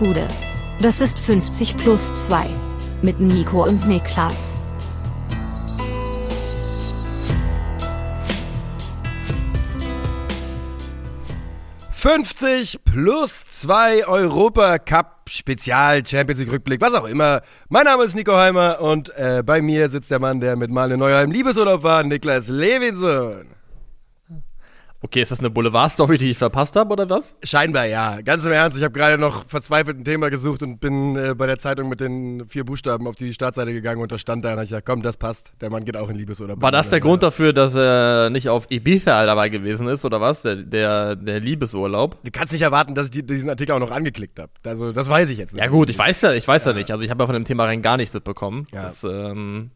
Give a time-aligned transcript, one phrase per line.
[0.00, 0.26] Gude.
[0.80, 2.46] Das ist 50 plus 2.
[3.02, 4.58] Mit Nico und Niklas.
[11.94, 17.42] »50 plus 2 Europacup Spezial Champions League Rückblick, was auch immer.
[17.68, 20.90] Mein Name ist Nico Heimer und äh, bei mir sitzt der Mann, der mit mal
[20.90, 23.59] in Neuheim Liebesurlaub war, Niklas Levinson.
[25.02, 27.34] Okay, ist das eine Boulevard-Story, die ich verpasst habe, oder was?
[27.42, 28.20] Scheinbar ja.
[28.20, 31.46] Ganz im Ernst, ich habe gerade noch verzweifelt ein Thema gesucht und bin äh, bei
[31.46, 34.58] der Zeitung mit den vier Buchstaben auf die Startseite gegangen und da stand da und
[34.58, 35.54] ich gesagt, komm, das passt.
[35.62, 36.60] Der Mann geht auch in Liebesurlaub.
[36.60, 40.42] War das der Grund dafür, dass er nicht auf Ibiza dabei gewesen ist, oder was?
[40.42, 42.22] Der, der, der Liebesurlaub?
[42.22, 44.52] Du kannst nicht erwarten, dass ich die, diesen Artikel auch noch angeklickt habe.
[44.66, 45.64] Also, das weiß ich jetzt nicht.
[45.64, 46.90] Ja gut, ich weiß ja, ich weiß ja, ja nicht.
[46.90, 48.66] Also ich habe ja von dem Thema rein gar nichts mitbekommen.
[48.74, 48.82] Ja.
[48.82, 49.70] Das, ähm,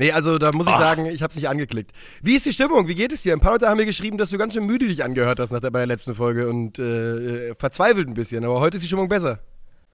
[0.00, 0.78] Nee, also da muss ich Ah.
[0.78, 1.92] sagen, ich habe es nicht angeklickt.
[2.22, 2.88] Wie ist die Stimmung?
[2.88, 3.34] Wie geht es dir?
[3.34, 5.60] Ein paar Leute haben mir geschrieben, dass du ganz schön müde dich angehört hast nach
[5.60, 8.42] der, bei der letzten Folge und äh, verzweifelt ein bisschen.
[8.46, 9.40] Aber heute ist die Stimmung besser.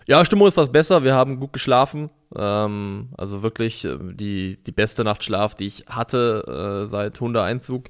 [0.07, 1.03] Ja, Stimmung ist was besser.
[1.03, 2.11] Wir haben gut geschlafen.
[2.37, 7.87] Ähm, also wirklich äh, die, die beste Nachtschlaf, die ich hatte äh, seit Hundeeinzug.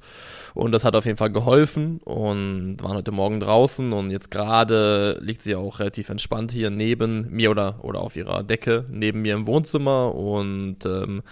[0.55, 1.99] Und das hat auf jeden Fall geholfen.
[1.99, 3.93] Und waren heute Morgen draußen.
[3.93, 8.43] Und jetzt gerade liegt sie auch relativ entspannt hier neben mir oder, oder auf ihrer
[8.43, 10.15] Decke neben mir im Wohnzimmer.
[10.15, 11.23] Und ähm,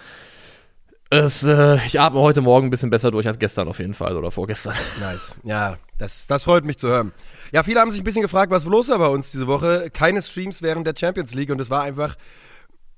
[1.09, 4.17] es, äh, ich atme heute Morgen ein bisschen besser durch als gestern auf jeden Fall
[4.17, 4.73] oder vorgestern.
[4.99, 5.35] Nice.
[5.43, 7.11] Ja, das, das freut mich zu hören.
[7.51, 9.89] Ja, viele haben sich ein bisschen gefragt, was los war bei uns diese Woche.
[9.91, 12.15] Keine Streams während der Champions League und es war einfach.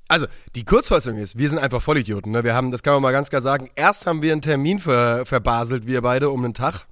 [0.10, 2.32] Also, die Kurzfassung ist, wir sind einfach Vollidioten.
[2.32, 2.46] Ne?
[2.46, 5.26] Wir haben, das kann man mal ganz klar sagen, erst haben wir einen Termin ver,
[5.26, 6.86] verbaselt, wir beide, um einen Tag.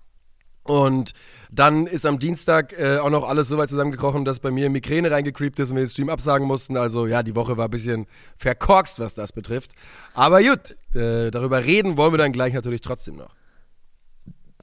[0.66, 1.13] Und
[1.52, 5.11] dann ist am Dienstag äh, auch noch alles so weit zusammengekrochen, dass bei mir Migräne
[5.11, 6.75] reingecreept ist und wir den Stream absagen mussten.
[6.75, 9.71] Also ja, die Woche war ein bisschen verkorkst, was das betrifft.
[10.16, 13.36] Aber gut, äh, darüber reden wollen wir dann gleich natürlich trotzdem noch.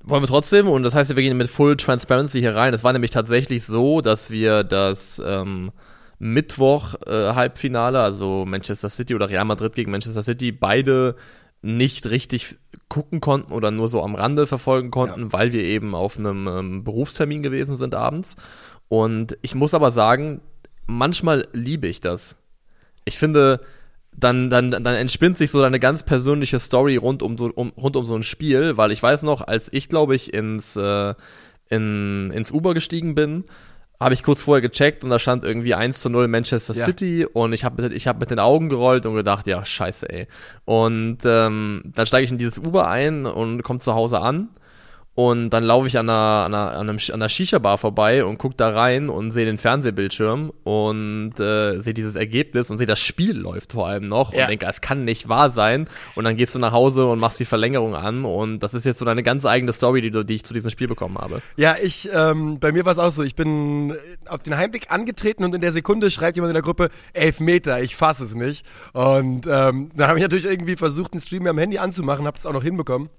[0.02, 2.74] Wollen wir trotzdem, und das heißt, wir gehen mit Full Transparency hier rein.
[2.74, 5.70] Es war nämlich tatsächlich so, dass wir das ähm,
[6.18, 11.14] Mittwoch-Halbfinale, also Manchester City oder Real Madrid gegen Manchester City, beide
[11.62, 12.56] nicht richtig
[12.88, 15.32] gucken konnten oder nur so am Rande verfolgen konnten, Ja.
[15.32, 18.36] weil wir eben auf einem ähm, Berufstermin gewesen sind abends.
[18.88, 20.40] Und ich muss aber sagen,
[20.86, 22.36] manchmal liebe ich das.
[23.04, 23.60] Ich finde,
[24.14, 27.96] dann, dann, dann entspinnt sich so eine ganz persönliche Story rund um so, um, rund
[27.96, 31.14] um so ein Spiel, weil ich weiß noch, als ich, glaube ich, ins, äh,
[31.70, 33.44] in, ins Uber gestiegen bin,
[34.02, 36.84] habe ich kurz vorher gecheckt und da stand irgendwie 1 zu 0 Manchester Ja.
[36.84, 40.08] City und ich habe mit, ich hab mit den Augen gerollt und gedacht, ja, scheiße,
[40.10, 40.26] ey.
[40.64, 44.48] Und ähm, dann steige ich in dieses Uber ein und komme zu Hause an
[45.14, 48.24] und dann laufe ich an einer, an einer, an einem, Sch- an einer Shisha-Bar vorbei
[48.24, 52.86] und gucke da rein und sehe den Fernsehbildschirm und äh, sehe dieses Ergebnis und sehe,
[52.86, 54.42] das Spiel läuft vor allem noch Ja.
[54.44, 55.86] und denke, es kann nicht wahr sein.
[56.14, 59.00] Und dann gehst du nach Hause und machst die Verlängerung an und das ist jetzt
[59.00, 61.42] so eine ganz eigene Story, die, die ich zu diesem Spiel bekommen habe.
[61.56, 63.22] Ja, ich, ähm, bei mir war es auch so.
[63.22, 63.94] Ich bin
[64.26, 67.82] auf den Heimweg angetreten und in der Sekunde schreibt jemand in der Gruppe, elf Meter,
[67.82, 68.64] ich fasse es nicht.
[68.94, 72.46] Und ähm, dann habe ich natürlich irgendwie versucht, einen Stream am Handy anzumachen, habe es
[72.46, 73.10] auch noch hinbekommen.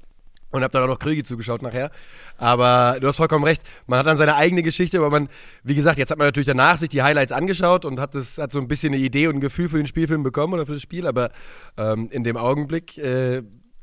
[0.54, 1.90] Und habe dann auch noch Krügi zugeschaut nachher.
[2.38, 3.64] Aber du hast vollkommen recht.
[3.88, 5.28] Man hat dann seine eigene Geschichte, aber man,
[5.64, 8.52] wie gesagt, jetzt hat man natürlich danach sich die Highlights angeschaut und hat, das, hat
[8.52, 10.84] so ein bisschen eine Idee und ein Gefühl für den Spielfilm bekommen oder für das
[10.84, 11.08] Spiel.
[11.08, 11.32] Aber
[11.76, 13.40] ähm, in dem Augenblick äh,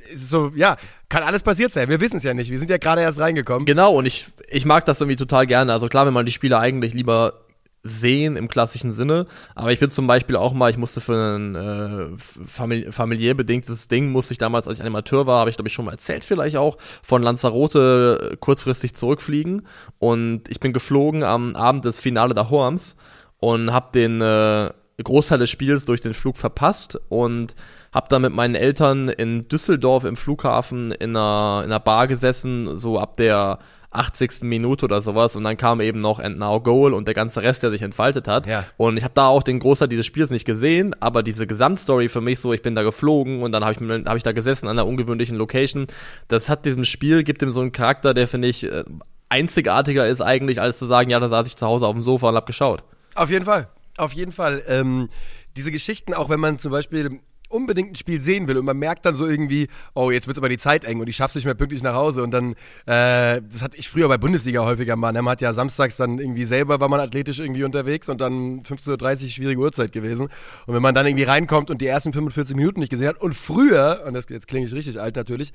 [0.09, 0.77] ist es so, ja,
[1.09, 1.89] kann alles passiert sein.
[1.89, 2.51] Wir wissen es ja nicht.
[2.53, 3.67] Wir sind ja gerade erst reingekommen.
[3.67, 5.73] Genau, und ich, ich mag das irgendwie total gerne.
[5.73, 7.35] Also klar, wenn man die Spiele eigentlich lieber
[7.83, 11.55] sehen im klassischen Sinne, aber ich bin zum Beispiel auch mal, ich musste für ein
[11.55, 15.69] äh, famili familiär bedingtes Ding, musste ich damals, als ich Animateur war, habe ich glaube
[15.69, 19.67] ich schon mal erzählt vielleicht auch, von Lanzarote äh, kurzfristig zurückfliegen.
[19.99, 22.97] Und ich bin geflogen am Abend des Finale der Horms
[23.39, 24.71] und habe den äh,
[25.03, 27.55] Großteil des Spiels durch den Flug verpasst und
[27.93, 32.77] habe dann mit meinen Eltern in Düsseldorf im Flughafen in einer, in einer Bar gesessen,
[32.77, 33.59] so ab der
[33.93, 34.43] 80.
[34.43, 37.63] Minute oder sowas und dann kam eben noch And Now Goal und der ganze Rest,
[37.63, 38.47] der sich entfaltet hat.
[38.47, 38.65] Ja.
[38.77, 42.21] Und ich habe da auch den Großteil dieses Spiels nicht gesehen, aber diese Gesamtstory für
[42.21, 44.79] mich so, ich bin da geflogen und dann habe ich, hab ich da gesessen an
[44.79, 45.89] einer ungewöhnlichen Location.
[46.29, 48.85] Das hat diesem Spiel, gibt ihm so einen Charakter, der finde ich äh,
[49.29, 52.29] einzigartiger ist eigentlich, als zu sagen, ja, da saß ich zu Hause auf dem Sofa
[52.29, 52.85] und hab geschaut.
[53.15, 53.69] Auf jeden Fall.
[53.97, 54.63] Auf jeden Fall.
[54.69, 55.09] Ähm,
[55.57, 57.21] diese Geschichten, auch wenn man zum Beispiel
[57.51, 60.49] unbedingt ein Spiel sehen will und man merkt dann so irgendwie, oh, jetzt wird aber
[60.49, 62.23] die Zeit eng und ich schaff's nicht mehr pünktlich nach Hause.
[62.23, 62.53] Und dann,
[62.87, 66.45] äh, das hatte ich früher bei Bundesliga häufiger mal, man hat ja samstags dann irgendwie
[66.45, 70.29] selber, war man athletisch irgendwie unterwegs und dann 15.30 Uhr schwierige Uhrzeit gewesen.
[70.67, 73.35] Und wenn man dann irgendwie reinkommt und die ersten 45 Minuten nicht gesehen hat und
[73.35, 75.53] früher, und das, jetzt klinge ich richtig alt natürlich,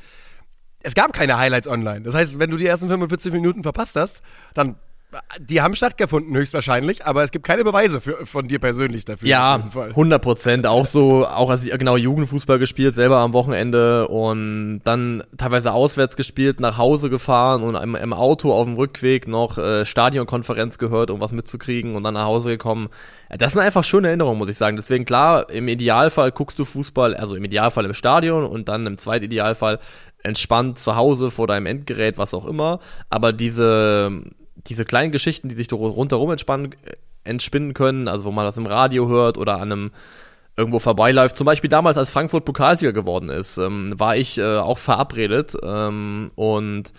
[0.86, 2.02] es gab keine Highlights online.
[2.02, 4.22] Das heißt, wenn du die ersten 45 Minuten verpasst hast,
[4.54, 4.76] dann
[5.40, 9.28] Die haben stattgefunden, höchstwahrscheinlich, aber es gibt keine Beweise für, von dir persönlich dafür.
[9.28, 10.68] Ja, 100 Prozent.
[10.68, 16.16] Auch so, auch als ich genau Jugendfußball gespielt, selber am Wochenende und dann teilweise auswärts
[16.16, 21.12] gespielt, nach Hause gefahren und im, im Auto auf dem Rückweg noch äh, Stadionkonferenz gehört,
[21.12, 22.90] um was mitzukriegen und dann nach Hause gekommen.
[23.30, 24.76] Das sind einfach schöne Erinnerungen, muss ich sagen.
[24.76, 28.98] Deswegen klar, im Idealfall guckst du Fußball, also im Idealfall im Stadion und dann im
[28.98, 29.80] Zweitidealfall
[30.24, 32.80] entspannt zu Hause vor deinem Endgerät, was auch immer.
[33.10, 34.24] Aber diese,
[34.56, 36.75] diese kleinen Geschichten, die sich rundherum entspannen,
[37.24, 39.92] entspinnen können, also wo man das im Radio hört oder an einem
[40.57, 41.38] irgendwo vorbeiläuft.
[41.38, 46.31] Zum Beispiel damals, als Frankfurt Pokalsieger geworden ist, ähm, war ich äh, auch verabredet ähm,
[46.36, 46.94] und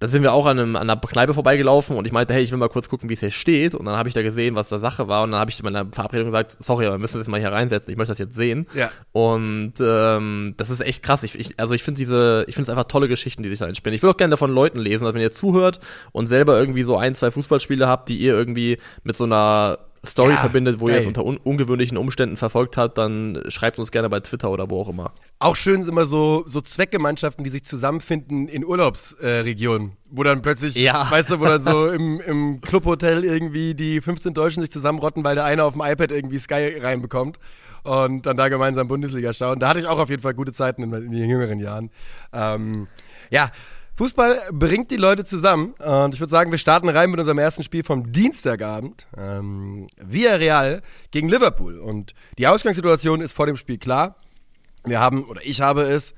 [0.00, 2.50] da sind wir auch an, einem, an einer Kneipe vorbeigelaufen und ich meinte, hey, ich
[2.50, 3.74] will mal kurz gucken, wie es hier steht.
[3.74, 5.22] Und dann habe ich da gesehen, was da Sache war.
[5.22, 7.52] Und dann habe ich in meiner Verabredung gesagt, sorry, aber wir müssen das mal hier
[7.52, 7.90] reinsetzen.
[7.90, 8.66] Ich möchte das jetzt sehen.
[8.72, 8.90] Ja.
[9.12, 11.22] Und ähm, das ist echt krass.
[11.22, 13.66] Ich, ich, also ich finde diese, ich finde es einfach tolle Geschichten, die sich da
[13.66, 13.94] entspinnen.
[13.94, 15.80] Ich würde auch gerne davon Leuten lesen, also wenn ihr zuhört
[16.12, 20.32] und selber irgendwie so ein, zwei Fußballspiele habt, die ihr irgendwie mit so einer Story
[20.32, 21.00] Ja, verbindet, wo ihr geil.
[21.02, 24.80] es unter un ungewöhnlichen Umständen verfolgt habt, dann schreibt uns gerne bei Twitter oder wo
[24.80, 25.12] auch immer.
[25.38, 30.40] Auch schön sind immer so, so Zweckgemeinschaften, die sich zusammenfinden in Urlaubsregionen, äh, wo dann
[30.42, 31.10] plötzlich, Ja.
[31.10, 35.34] weißt du, wo dann so im, im Clubhotel irgendwie die 15 Deutschen sich zusammenrotten, weil
[35.34, 37.38] der eine auf dem iPad irgendwie Sky reinbekommt
[37.82, 39.58] und dann da gemeinsam Bundesliga schauen.
[39.58, 41.90] Da hatte ich auch auf jeden Fall gute Zeiten in, in den jüngeren Jahren.
[42.32, 42.88] Ähm,
[43.30, 43.50] ja,
[44.00, 47.62] Fußball bringt die Leute zusammen und ich würde sagen, wir starten rein mit unserem ersten
[47.62, 49.06] Spiel vom Dienstagabend.
[49.14, 50.80] Ähm, Villarreal
[51.10, 54.16] gegen Liverpool und die Ausgangssituation ist vor dem Spiel klar.
[54.86, 56.14] Wir haben, oder ich habe es,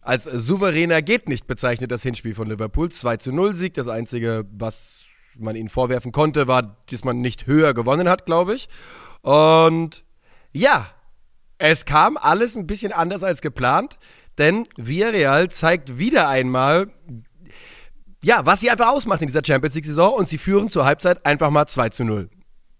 [0.00, 2.90] als souveräner geht nicht bezeichnet, das Hinspiel von Liverpool.
[2.90, 3.74] 2 zu 0 Sieg.
[3.74, 5.04] Das Einzige, was
[5.36, 8.66] man ihnen vorwerfen konnte, war, dass man nicht höher gewonnen hat, glaube ich.
[9.20, 10.04] Und
[10.52, 10.86] ja,
[11.58, 13.98] es kam alles ein bisschen anders als geplant,
[14.38, 16.90] denn Villarreal zeigt wieder einmal,
[18.22, 21.50] ja, was sie einfach ausmacht in dieser Champions League-Saison und sie führen zur Halbzeit einfach
[21.50, 22.28] mal 2 zu 0.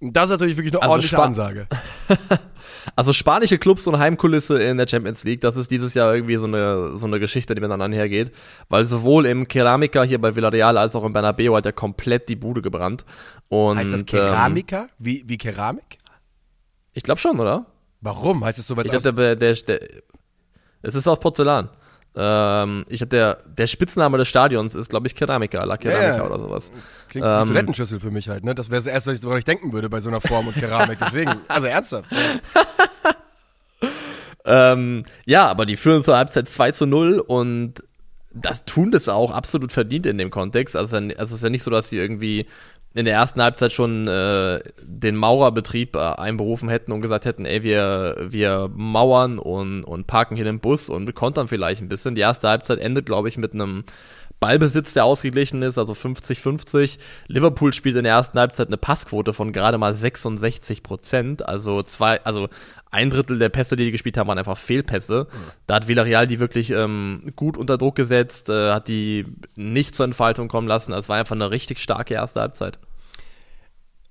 [0.01, 1.67] Und Das ist natürlich wirklich eine Also ordentliche Spa- Ansage.
[2.95, 6.45] Also spanische Clubs und Heimkulisse in der Champions League, das ist dieses Jahr irgendwie so
[6.47, 8.31] eine, so eine Geschichte, die miteinander einhergeht.
[8.69, 12.37] Weil sowohl im Keramica hier bei Villarreal als auch im Bernabeu hat er komplett die
[12.37, 13.05] Bude gebrannt.
[13.49, 14.87] Und, Heißt das Ähm, Keramiker?
[14.99, 15.99] Wie, wie Keramik?
[16.93, 17.67] ich glaube schon, oder?
[18.03, 18.45] Warum?
[18.45, 19.81] Heißt es sowas Ich glaube, der, der, der,
[20.83, 21.69] es ist aus Porzellan.
[22.17, 26.25] Ähm, ich habe der, der Spitzname des Stadions ist, glaube ich, Keramica, La Keramica ja.
[26.25, 26.71] oder sowas.
[27.11, 28.55] Klingt wie eine Ähm, Toilettenschüssel für mich halt, ne?
[28.55, 30.57] Das wäre das Erste, was ich- woran ich denken würde bei so einer Form und
[30.57, 30.99] Keramik.
[31.01, 32.09] Deswegen, also ernsthaft.
[34.49, 37.83] Ähm, ja, aber die führen zur Halbzeit 2 zu 0 und
[38.33, 40.77] das tun das auch absolut verdient in dem Kontext.
[40.77, 42.47] Also, es ist ja nicht so, dass sie irgendwie
[42.97, 47.63] in der ersten Halbzeit schon äh, den Maurerbetrieb äh, einberufen hätten und gesagt hätten, ey,
[47.63, 52.15] wir, wir mauern und, und parken hier den Bus und kontern vielleicht ein bisschen.
[52.15, 53.85] Die erste Halbzeit endet, glaube ich, mit einem
[54.41, 56.99] Ballbesitz, der ausgeglichen ist, also 50-50.
[57.27, 61.47] Liverpool spielt in der ersten Halbzeit eine Passquote von gerade mal 66 Prozent.
[61.47, 62.49] Also zwei, also
[62.91, 65.27] ein Drittel der Pässe, die die gespielt haben, waren einfach Fehlpässe.
[65.67, 70.05] Da hat Villarreal die wirklich ähm, gut unter Druck gesetzt, äh, hat die nicht zur
[70.05, 70.93] Entfaltung kommen lassen.
[70.93, 72.79] Also es war einfach eine richtig starke erste Halbzeit.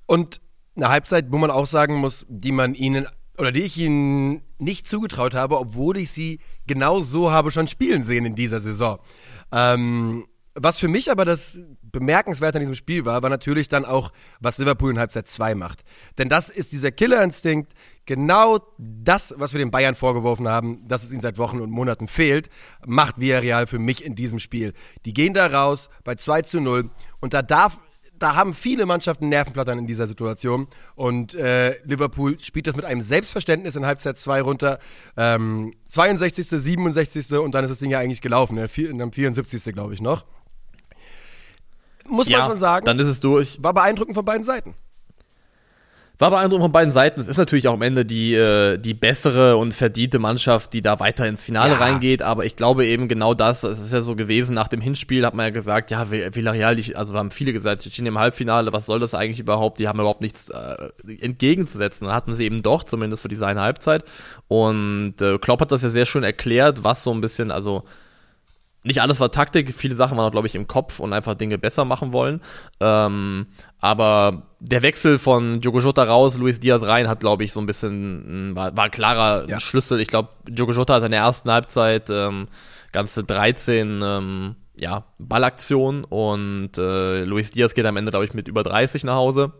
[0.05, 0.41] Und
[0.75, 3.07] eine Halbzeit, wo man auch sagen muss, die man ihnen
[3.37, 8.03] oder die ich ihnen nicht zugetraut habe, obwohl ich sie genau so habe schon spielen
[8.03, 8.99] sehen in dieser Saison.
[9.51, 10.25] Ähm,
[10.57, 14.57] was für mich aber das Bemerkenswerte an diesem Spiel war, war natürlich dann auch, was
[14.57, 15.83] Liverpool in Halbzeit 2 macht.
[16.17, 17.73] Denn das ist dieser Killerinstinkt,
[18.05, 22.07] genau das, was wir den Bayern vorgeworfen haben, dass es ihnen seit Wochen und Monaten
[22.07, 22.49] fehlt,
[22.85, 24.73] macht Villarreal für mich in diesem Spiel.
[25.05, 27.77] Die gehen da raus bei 2 zu 0 und da darf
[28.19, 30.67] da haben viele Mannschaften Nervenflattern in dieser Situation.
[30.95, 34.79] Und äh, Liverpool spielt das mit einem Selbstverständnis in Halbzeit 2 runter.
[35.17, 37.33] Ähm, 62., 67.
[37.33, 38.55] und dann ist das Ding ja eigentlich gelaufen.
[38.55, 38.67] Ne?
[38.67, 39.73] Vier- Am 74.
[39.73, 40.25] glaube ich noch.
[42.07, 42.85] Muss man schon sagen.
[42.85, 43.57] Dann ist es durch.
[43.63, 44.75] war beeindruckend von beiden Seiten.
[46.17, 47.19] War beeindruckend von beiden Seiten.
[47.19, 50.99] Es ist natürlich auch am Ende die, äh, die bessere und verdiente Mannschaft, die da
[51.01, 51.77] weiter ins Finale Ja.
[51.79, 52.21] reingeht.
[52.21, 53.63] Aber ich glaube eben genau das.
[53.63, 56.77] Es ist ja so gewesen, nach dem Hinspiel hat man ja gesagt, ja, Vill- Villarreal,
[56.95, 59.79] also haben viele gesagt, die stehen im Halbfinale, was soll das eigentlich überhaupt?
[59.79, 62.05] Die haben überhaupt nichts äh, entgegenzusetzen.
[62.07, 64.05] Dann hatten sie eben doch, zumindest für diese eine Halbzeit.
[64.47, 67.83] Und äh, Klopp hat das ja sehr schön erklärt, was so ein bisschen, also
[68.85, 71.85] nicht alles war Taktik, viele Sachen waren, glaube ich, im Kopf und einfach Dinge besser
[71.85, 72.39] machen wollen.
[72.79, 73.47] Ähm,
[73.79, 77.65] aber der Wechsel von Diogo Jota raus, Luis Diaz rein, hat, glaube ich, so ein
[77.65, 79.59] bisschen, mh, war, war ein klarer Ja.
[79.59, 79.99] Schlüssel.
[79.99, 82.47] Ich glaube, Diogo Jota hat in der ersten Halbzeit ähm,
[82.91, 88.47] ganze 13 ähm, ja, Ballaktionen und äh, Luis Diaz geht am Ende, glaube ich, mit
[88.47, 89.53] über 30 nach Hause.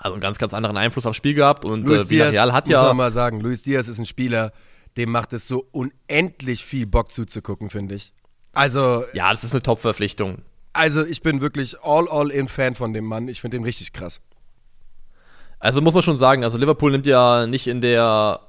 [0.00, 2.72] Also einen ganz, ganz anderen Einfluss aufs Spiel gehabt und Luis äh, Villarreal hat muss
[2.72, 4.52] ja man mal sagen, Luis Diaz ist ein Spieler,
[4.96, 8.12] dem macht es so unendlich viel Bock zuzugucken, finde ich.
[8.58, 10.42] Also, Ja, das ist eine Top-Verpflichtung.
[10.72, 13.28] Also ich bin wirklich all, all in Fan von dem Mann.
[13.28, 14.20] Ich finde den richtig krass.
[15.60, 18.40] Also muss man schon sagen, also Liverpool nimmt ja nicht in der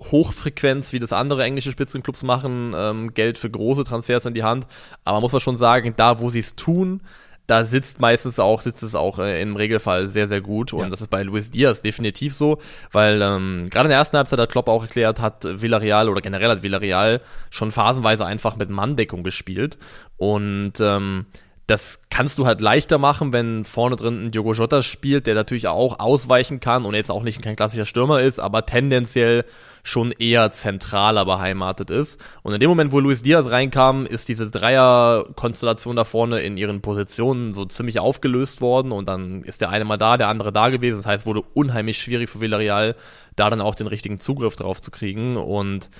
[0.00, 4.66] Hochfrequenz, wie das andere englische Spitzenclubs machen, ähm, Geld für große Transfers in die Hand.
[5.02, 7.00] Aber muss man schon sagen, da wo sie es tun,
[7.46, 10.72] da sitzt meistens auch, sitzt es auch äh, im Regelfall sehr, sehr gut.
[10.72, 10.88] Und ja.
[10.88, 12.58] das ist bei Luis Diaz definitiv so,
[12.90, 16.50] weil ähm, gerade in der ersten Halbzeit hat Klopp auch erklärt, hat Villarreal oder generell
[16.50, 17.20] hat Villarreal
[17.50, 19.78] schon phasenweise einfach mit Manndeckung gespielt.
[20.16, 21.26] Und ähm,
[21.66, 25.66] das kannst du halt leichter machen, wenn vorne drin ein Diogo Jota spielt, der natürlich
[25.66, 29.46] auch ausweichen kann und jetzt auch nicht kein klassischer Stürmer ist, aber tendenziell
[29.82, 32.20] schon eher zentraler beheimatet ist.
[32.42, 36.82] Und in dem Moment, wo Luis Diaz reinkam, ist diese Dreier-Konstellation da vorne in ihren
[36.82, 40.68] Positionen so ziemlich aufgelöst worden und dann ist der eine mal da, der andere da
[40.68, 40.98] gewesen.
[40.98, 42.94] Das heißt, wurde unheimlich schwierig für Villarreal,
[43.36, 45.90] da dann auch den richtigen Zugriff drauf zu kriegen und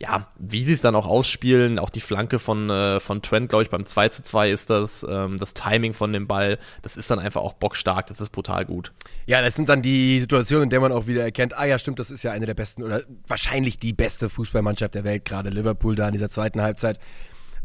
[0.00, 3.62] ja, wie sie es dann auch ausspielen, auch die Flanke von, äh, von Trent, glaube
[3.62, 7.10] ich, beim 2 zu 2 ist das, ähm, das Timing von dem Ball, das ist
[7.10, 8.92] dann einfach auch bockstark, das ist brutal gut.
[9.26, 11.98] Ja, das sind dann die Situationen, in denen man auch wieder erkennt, ah ja, stimmt,
[11.98, 15.94] das ist ja eine der besten oder wahrscheinlich die beste Fußballmannschaft der Welt, gerade Liverpool
[15.94, 16.98] da in dieser zweiten Halbzeit.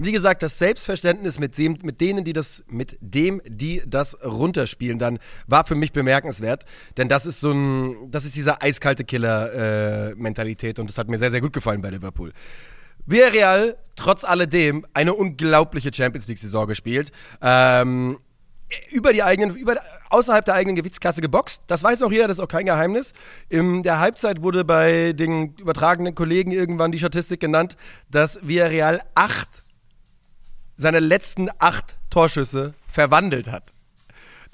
[0.02, 4.98] Wie gesagt, das Selbstverständnis mit, dem, mit denen, die das, mit dem, die das runterspielen,
[4.98, 6.64] dann war für mich bemerkenswert.
[6.96, 11.18] Denn das ist so ein, das ist diese eiskalte Killer-Mentalität äh, und das hat mir
[11.18, 12.32] sehr, sehr gut gefallen bei Liverpool.
[13.06, 17.12] Villarreal, trotz alledem, eine unglaubliche Champions League-Saison gespielt.
[17.42, 18.20] Ähm,
[18.92, 19.78] über die eigenen, über,
[20.12, 21.64] außerhalb der eigenen Gewichtsklasse geboxt.
[21.68, 23.14] Das weiß auch jeder, das ist auch kein Geheimnis.
[23.50, 27.76] In der Halbzeit wurde bei den übertragenen Kollegen irgendwann die Statistik genannt,
[28.10, 29.66] dass Villarreal acht
[30.80, 33.64] seine letzten acht Torschüsse verwandelt hat.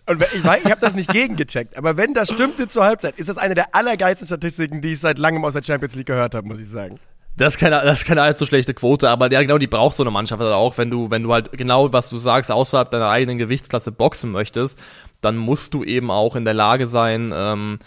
[0.07, 3.37] Und ich, ich habe das nicht gegengecheckt, aber wenn das stimmte zur Halbzeit, ist das
[3.37, 6.59] eine der allergeilsten Statistiken, die ich seit langem aus der Champions League gehört habe, muss
[6.59, 6.99] ich sagen.
[7.37, 10.03] Das ist keine, das ist keine allzu schlechte Quote, aber ja, genau, die braucht so
[10.03, 13.09] eine Mannschaft halt auch, wenn du, wenn du halt genau, was du sagst, außerhalb deiner
[13.09, 14.79] eigenen Gewichtsklasse boxen möchtest,
[15.21, 17.79] dann musst du eben auch in der Lage sein, ähm,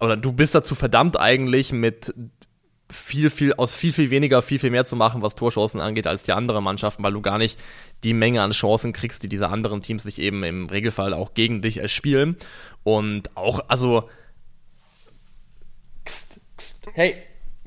[0.00, 2.12] oder du bist dazu verdammt eigentlich mit
[2.94, 6.22] viel, viel, aus viel, viel weniger, viel, viel mehr zu machen, was Torchancen angeht, als
[6.22, 7.58] die anderen Mannschaften, weil du gar nicht
[8.04, 11.62] die Menge an Chancen kriegst, die diese anderen Teams sich eben im Regelfall auch gegen
[11.62, 12.36] dich erspielen.
[12.82, 14.08] Und auch, also.
[16.92, 17.16] Hey!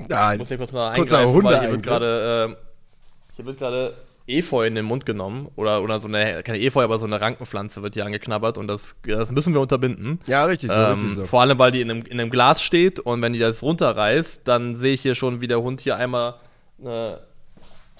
[0.09, 3.97] Ja, ich muss hier kurz mal eingreifen, weil hier wird gerade, äh, hier wird gerade
[4.27, 7.81] Efeu in den Mund genommen oder, oder so eine, keine Efeu, aber so eine Rankenpflanze
[7.81, 10.19] wird hier angeknabbert und das, das müssen wir unterbinden.
[10.27, 11.23] Ja, richtig so, ähm, richtig so.
[11.23, 14.47] Vor allem, weil die in einem, in einem Glas steht und wenn die das runterreißt,
[14.47, 16.35] dann sehe ich hier schon, wie der Hund hier einmal
[16.79, 17.19] eine,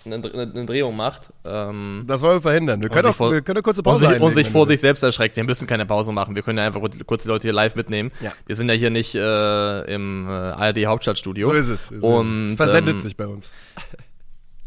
[0.06, 1.32] eine, eine Drehung macht.
[1.46, 2.82] Ähm, das wollen wir verhindern.
[2.82, 4.82] Wir können, auch, vor, wir können eine kurze Pause Und sich, und sich vor sich
[4.82, 5.38] selbst erschreckt.
[5.38, 6.36] Wir müssen keine Pause machen.
[6.36, 8.12] Wir können ja einfach kurz die Leute hier live mitnehmen.
[8.20, 8.34] Ja.
[8.46, 11.48] Wir sind ja hier nicht äh, im äh, ARD Hauptstadtstudio.
[11.48, 11.88] So ist es.
[11.88, 12.56] So und, es.
[12.58, 13.54] Versendet ähm, sich bei uns.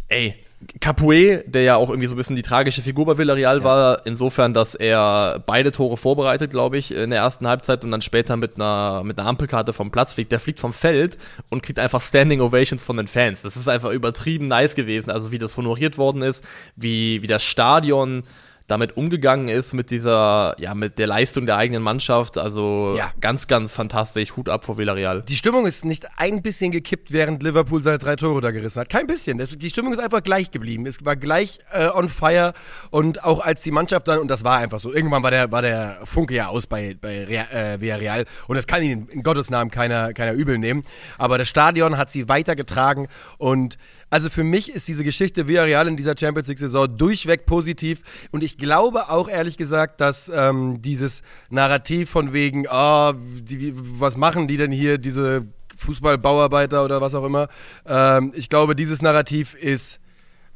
[0.09, 0.35] Ey,
[0.81, 3.64] Capoue, der ja auch irgendwie so ein bisschen die tragische Figur bei Villarreal ja.
[3.64, 8.02] war, insofern, dass er beide Tore vorbereitet, glaube ich, in der ersten Halbzeit und dann
[8.02, 10.33] später mit einer, mit einer Ampelkarte vom Platz fliegt.
[10.33, 11.17] Der fliegt vom Feld
[11.49, 13.40] und kriegt einfach Standing Ovations von den Fans.
[13.40, 16.45] Das ist einfach übertrieben nice gewesen, also wie das honoriert worden ist,
[16.76, 18.25] wie, wie das Stadion
[18.70, 22.38] damit umgegangen ist mit dieser, ja, mit der Leistung der eigenen Mannschaft.
[22.38, 23.12] Also ja.
[23.20, 24.36] ganz, ganz fantastisch.
[24.36, 25.22] Hut ab vor Villarreal.
[25.22, 28.88] Die Stimmung ist nicht ein bisschen gekippt, während Liverpool seine drei Tore da gerissen hat.
[28.88, 29.38] Kein bisschen.
[29.38, 30.86] Das, die Stimmung ist einfach gleich geblieben.
[30.86, 32.52] Es war gleich äh, on fire
[32.90, 35.62] und auch als die Mannschaft dann, und das war einfach so, irgendwann war der, war
[35.62, 39.70] der Funke ja aus bei, bei äh, Villarreal und das kann ihnen in Gottes Namen
[39.70, 40.84] keiner, keiner übel nehmen.
[41.18, 43.08] Aber das Stadion hat sie weitergetragen
[43.38, 43.78] und
[44.11, 48.02] also für mich ist diese Geschichte Villarreal in dieser Champions League-Saison durchweg positiv.
[48.33, 54.17] Und ich glaube auch ehrlich gesagt, dass ähm, dieses Narrativ von wegen, oh, die, was
[54.17, 57.49] machen die denn hier, diese Fußballbauarbeiter oder was auch immer.
[57.87, 60.00] Ähm, ich glaube, dieses Narrativ ist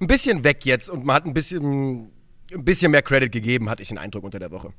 [0.01, 2.11] ein bisschen weg jetzt und man hat ein bisschen,
[2.53, 4.73] ein bisschen mehr Credit gegeben, hatte ich den Eindruck unter der Woche.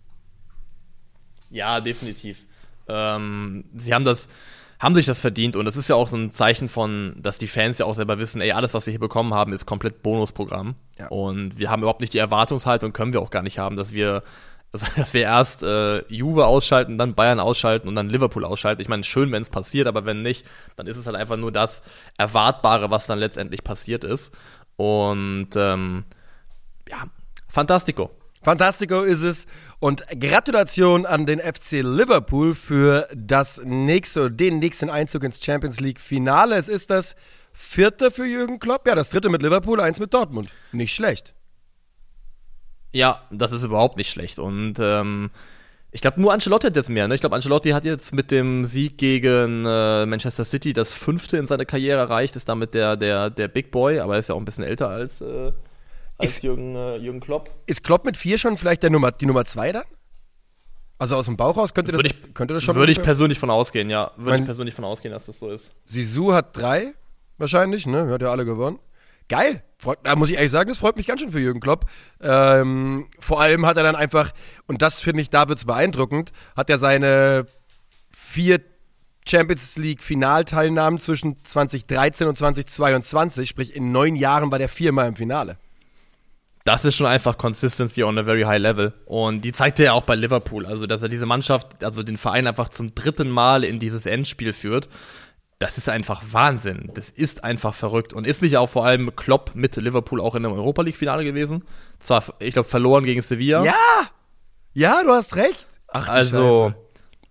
[1.50, 2.46] Ja, definitiv.
[2.88, 4.27] Ähm, sie haben das
[4.85, 7.47] haben sich das verdient und das ist ja auch so ein Zeichen von, dass die
[7.47, 10.75] Fans ja auch selber wissen, ey, alles, was wir hier bekommen haben, ist komplett Bonusprogramm.
[10.99, 11.07] Ja.
[11.07, 14.21] Und wir haben überhaupt nicht die Erwartungshaltung, können wir auch gar nicht haben, dass wir,
[14.71, 18.79] also, dass wir erst äh, Juve ausschalten, dann Bayern ausschalten und dann Liverpool ausschalten.
[18.79, 21.51] Ich meine, schön, wenn es passiert, aber wenn nicht, dann ist es halt einfach nur
[21.51, 21.81] das
[22.19, 24.35] Erwartbare, was dann letztendlich passiert ist.
[24.75, 26.03] Und ähm,
[26.87, 27.05] ja,
[27.55, 28.11] Fantastico.
[28.45, 29.47] Fantastico ist es.
[29.79, 35.99] Und Gratulation an den FC Liverpool für das nächste, den nächsten Einzug ins Champions League
[35.99, 36.55] Finale.
[36.55, 37.15] Es ist das
[37.53, 38.87] vierte für Jürgen Klopp.
[38.87, 40.49] Ja, das dritte mit Liverpool, eins mit Dortmund.
[40.71, 41.33] Nicht schlecht.
[42.93, 44.37] Ja, das ist überhaupt nicht schlecht.
[44.37, 45.31] Und ähm,
[45.89, 47.07] ich glaube, nur Ancelotti hat jetzt mehr.
[47.07, 47.15] Ne?
[47.15, 51.47] Ich glaube, Ancelotti hat jetzt mit dem Sieg gegen äh, Manchester City das fünfte in
[51.47, 54.39] seiner Karriere erreicht, ist damit der, der, der Big Boy, aber er ist ja auch
[54.39, 55.21] ein bisschen älter als.
[55.21, 55.51] Äh
[56.17, 57.50] als Ist- Jürgen, äh, Jürgen Klopp.
[57.65, 59.84] Ist Klopp mit vier schon vielleicht der Nummer, die Nummer zwei dann?
[60.98, 62.75] Also aus dem Bauch raus könnte das, Würde ich- könnte das schon.
[62.75, 64.12] Würde ich persönlich von ausgehen, ja.
[64.15, 65.72] Würde Mein- ich persönlich von ausgehen, dass das so ist.
[65.86, 66.93] Sisu hat drei,
[67.38, 68.10] wahrscheinlich, ne?
[68.10, 68.79] Hat ja alle gewonnen.
[69.27, 69.62] Geil.
[69.77, 71.86] Freut, da muss ich ehrlich sagen, das freut mich ganz schön für Jürgen Klopp.
[72.22, 74.31] Ähm, vor allem hat er dann einfach,
[74.67, 77.45] und das finde ich, da wird's beeindruckend, hat er seine
[78.15, 78.62] vier
[79.27, 85.15] Champions League Finalteilnahmen zwischen 2013 und 2022, sprich in neun Jahren war der viermal im
[85.15, 85.57] Finale.
[86.65, 88.91] Das ist schon einfach Consistency on a very high level.
[89.05, 90.65] Und die zeigte er auch bei Liverpool.
[90.65, 94.51] Also, dass er diese Mannschaft, also den Verein einfach zum dritten Mal in dieses Endspiel
[94.51, 94.89] führt.
[95.60, 96.91] Das ist einfach Wahnsinn.
[96.95, 98.13] Das ist einfach verrückt.
[98.13, 101.63] Und ist nicht auch vor allem Klopp mit Liverpool auch in einem Europa League-Finale gewesen?
[102.00, 103.63] Zwar, ich glaube, verloren gegen Sevilla.
[103.63, 103.74] Ja!
[104.74, 105.67] Ja, du hast recht.
[105.88, 106.75] Ach, du Also- Scheiße.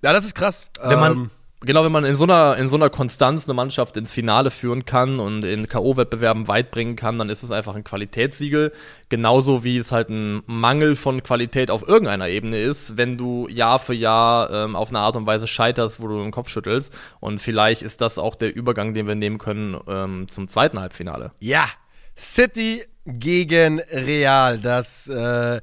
[0.02, 0.70] Ja, das ist krass.
[0.82, 1.30] Wenn man, Ähm,
[1.64, 4.84] genau, wenn man in so einer, in so einer Konstanz eine Mannschaft ins Finale führen
[4.84, 8.72] kann und in K.O.-Wettbewerben weit bringen kann, dann ist es einfach ein Qualitätssiegel.
[9.08, 13.78] Genauso wie es halt ein Mangel von Qualität auf irgendeiner Ebene ist, wenn du Jahr
[13.78, 16.92] für Jahr ähm, auf eine Art und Weise scheiterst, wo du den Kopf schüttelst.
[17.20, 21.32] Und vielleicht ist das auch der Übergang, den wir nehmen können ähm, zum zweiten Halbfinale.
[21.40, 21.68] Ja,
[22.16, 24.58] City gegen Real.
[24.58, 25.60] Das äh,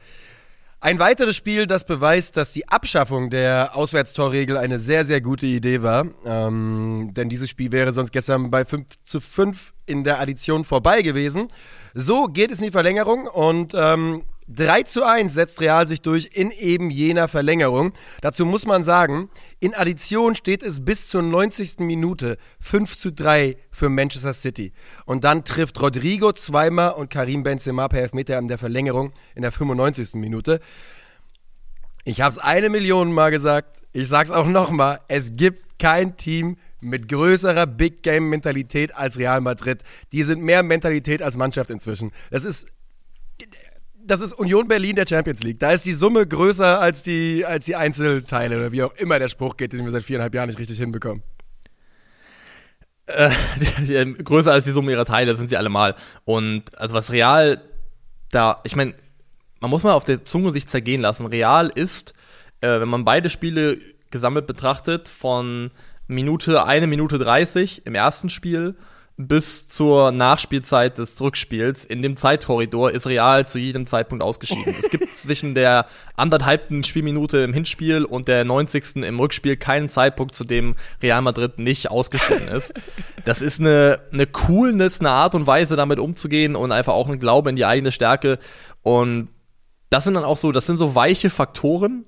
[0.84, 5.84] ein weiteres Spiel, das beweist, dass die Abschaffung der Auswärtstorregel eine sehr, sehr gute Idee
[5.84, 6.08] war.
[6.26, 11.04] Ähm, denn dieses Spiel wäre sonst gestern bei 5 zu 5 in der Addition vorbei
[11.04, 11.50] gewesen.
[11.94, 16.29] So geht es in die Verlängerung und ähm, 3 zu 1 setzt Real sich durch
[16.34, 17.93] in eben jener Verlängerung.
[18.22, 19.29] Dazu muss man sagen,
[19.60, 21.79] in Addition steht es bis zur 90.
[21.79, 24.74] Minute 5 zu 3 für Manchester City.
[25.05, 29.51] Und dann trifft Rodrigo zweimal und Karim Benzema per Elfmeter in der Verlängerung in der
[29.51, 30.15] 95.
[30.15, 30.60] Minute.
[32.03, 36.58] Ich habe es eine Million Mal gesagt, ich sag's auch nochmal, es gibt kein Team
[36.79, 39.84] mit größerer Big Game Mentalität als Real Madrid.
[40.12, 42.12] Die sind mehr Mentalität als Mannschaft inzwischen.
[42.31, 42.67] Das ist
[44.12, 45.60] das ist Union Berlin der Champions League.
[45.60, 49.30] Da ist die Summe größer als die, als die Einzelteile oder wie auch immer der
[49.30, 51.24] Spruch geht, den wir seit viereinhalb Jahren nicht richtig hinbekommen.
[53.08, 55.96] die, die, größer als die Summe ihrer Teile sind sie allemal.
[56.25, 57.62] Und also was Real
[58.32, 58.96] da, ich meine,
[59.62, 61.25] man muss mal auf der Zunge sich zergehen lassen.
[61.25, 62.13] Real ist,
[62.60, 63.77] äh, wenn man beide Spiele
[64.10, 65.72] gesammelt betrachtet, von
[66.08, 68.75] Minute 1 Minute 30 im ersten Spiel
[69.28, 71.86] bis zur Nachspielzeit des Rückspiels.
[71.86, 74.76] In dem Zeitkorridor ist Real zu jedem Zeitpunkt ausgeschieden.
[74.80, 78.98] es gibt zwischen der anderthalbten Spielminute im Hinspiel und der 90.
[78.98, 82.74] im Rückspiel keinen Zeitpunkt, zu dem Real Madrid nicht ausgeschieden ist.
[83.26, 87.19] Das ist eine, eine Coolness, eine Art und Weise, damit umzugehen und einfach auch ein
[87.19, 88.39] Glaube in die eigene Stärke.
[88.82, 89.30] Und
[89.89, 92.06] das sind dann auch so, das sind so weiche Faktoren,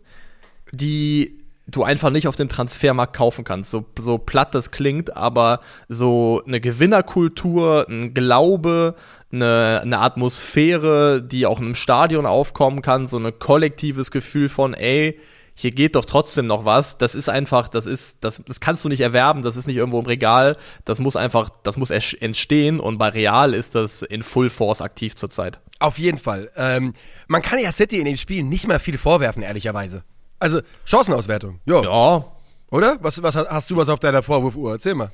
[0.71, 3.71] die du einfach nicht auf dem Transfermarkt kaufen kannst.
[3.71, 8.95] So, so platt das klingt, aber so eine Gewinnerkultur, ein Glaube,
[9.31, 15.19] eine, eine Atmosphäre, die auch im Stadion aufkommen kann, so ein kollektives Gefühl von, ey,
[15.55, 16.97] hier geht doch trotzdem noch was.
[16.97, 19.99] Das ist einfach, das ist, das, das kannst du nicht erwerben, das ist nicht irgendwo
[19.99, 20.57] im Regal.
[20.83, 25.15] Das muss einfach, das muss entstehen und bei Real ist das in Full Force aktiv
[25.15, 25.59] zurzeit.
[25.79, 26.51] Auf jeden Fall.
[26.55, 26.93] Ähm,
[27.27, 30.03] man kann ja City in den Spielen nicht mal viel vorwerfen, ehrlicherweise.
[30.39, 31.59] Also, Chancenauswertung.
[31.65, 31.83] Jo.
[31.83, 32.25] Ja,
[32.69, 32.97] Oder?
[33.01, 34.73] Was, was hast du was auf deiner Vorwurfuhr?
[34.73, 35.11] Erzähl mal.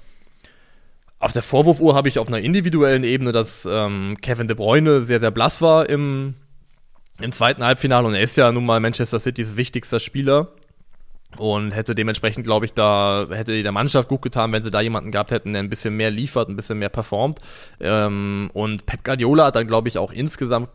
[1.20, 5.20] Auf der Vorwurfuhr habe ich auf einer individuellen Ebene, dass ähm, Kevin De Bruyne sehr,
[5.20, 6.36] sehr blass war im,
[7.20, 10.48] im zweiten Halbfinale und er ist ja nun mal Manchester Citys wichtigster Spieler
[11.38, 15.12] und hätte dementsprechend, glaube ich, da hätte der Mannschaft gut getan, wenn sie da jemanden
[15.12, 17.40] gehabt hätten, der ein bisschen mehr liefert, ein bisschen mehr performt.
[17.80, 20.70] Ähm, und Pep Guardiola hat dann, glaube ich, auch insgesamt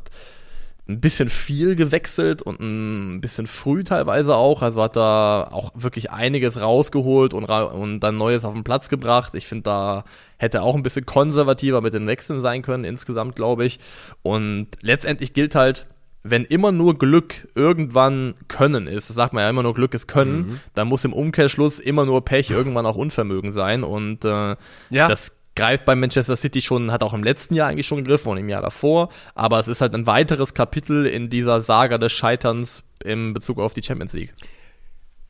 [0.87, 4.61] ein bisschen viel gewechselt und ein bisschen früh teilweise auch.
[4.61, 8.91] Also hat da auch wirklich einiges rausgeholt und, ra und dann Neues auf den Platz
[8.91, 9.35] gebracht.
[9.35, 10.05] Ich finde, da
[10.37, 13.79] hätte auch ein bisschen konservativer mit den Wechseln sein können, insgesamt, glaube ich.
[14.23, 15.87] Und letztendlich gilt halt,
[16.23, 20.07] wenn immer nur Glück irgendwann Können ist, das sagt man ja immer nur Glück ist
[20.07, 23.85] Können, dann muss im Umkehrschluss immer nur Pech irgendwann auch Unvermögen sein.
[23.85, 24.57] Und äh,
[24.91, 25.09] Ja.
[25.09, 28.39] das greift bei Manchester City schon, hat auch im letzten Jahr eigentlich schon gegriffen und
[28.39, 29.09] im Jahr davor.
[29.35, 33.73] Aber es ist halt ein weiteres Kapitel in dieser Saga des Scheiterns im Bezug auf
[33.75, 34.35] die Champions League.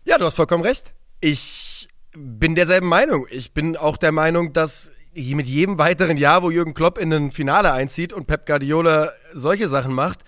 [0.04, 0.94] Ja, du hast vollkommen recht.
[1.20, 3.26] Ich bin derselben Meinung.
[3.30, 7.30] Ich bin auch der Meinung, dass mit jedem weiteren Jahr, wo Jürgen Klopp in ein
[7.30, 10.24] Finale einzieht und Pep Guardiola solche Sachen macht,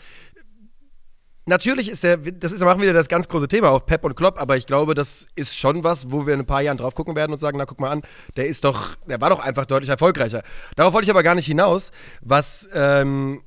[1.49, 4.17] Natürlich ist der, das ist, machen wir wieder das ganz große Thema auf Pep und
[4.17, 6.97] Klopp, aber ich glaube, das ist schon was, wo wir in ein paar Jahren drauf
[6.97, 8.03] gucken werden und sagen, na guck mal an,
[8.35, 10.43] der ist doch, der war doch einfach deutlich erfolgreicher.
[10.75, 13.43] Darauf wollte ich aber gar nicht hinaus, was, ähm,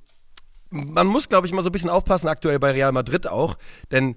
[0.69, 3.57] man muss, glaube ich, mal so ein bisschen aufpassen, aktuell bei Real Madrid auch,
[3.91, 4.15] denn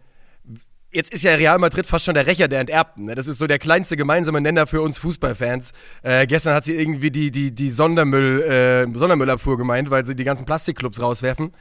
[0.93, 3.07] jetzt ist ja Real Madrid fast schon der Rächer der Enterbten.
[3.07, 3.17] Ne?
[3.17, 5.73] Das ist so der kleinste gemeinsame Nenner für uns Fußballfans.
[6.03, 10.25] Äh, gestern hat sie irgendwie die, die, die Sondermüll, äh, Sondermüllabfuhr gemeint, weil sie die
[10.25, 11.53] ganzen Plastikclubs rauswerfen.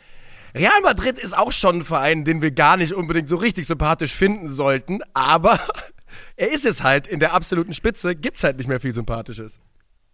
[0.55, 4.13] Real Madrid ist auch schon ein Verein, den wir gar nicht unbedingt so richtig sympathisch
[4.13, 5.59] finden sollten, aber
[6.35, 9.59] er ist es halt in der absoluten Spitze, gibt's halt nicht mehr viel Sympathisches.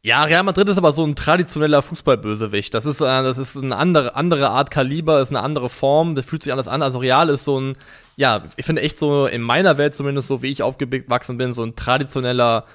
[0.04, 2.74] Ja, Real Madrid ist aber so ein traditioneller Fußballbösewicht.
[2.74, 6.26] Das ist, äh, das ist eine andere, andere Art Kaliber, ist eine andere Form, das
[6.26, 6.82] fühlt sich anders an.
[6.82, 7.74] Also Real ist so ein,
[8.16, 11.64] ja, ich finde echt so in meiner Welt zumindest, so wie ich aufgewachsen bin, so
[11.64, 12.66] ein traditioneller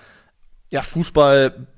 [0.73, 0.83] ja.
[0.83, 1.69] Fußball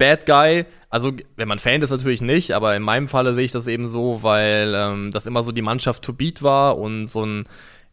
[0.00, 0.64] Bad Guy.
[0.88, 3.86] Also, wenn man Fan ist, natürlich nicht, aber in meinem Falle sehe ich das eben
[3.86, 7.44] so, weil ähm, das immer so die Mannschaft to beat war und so ein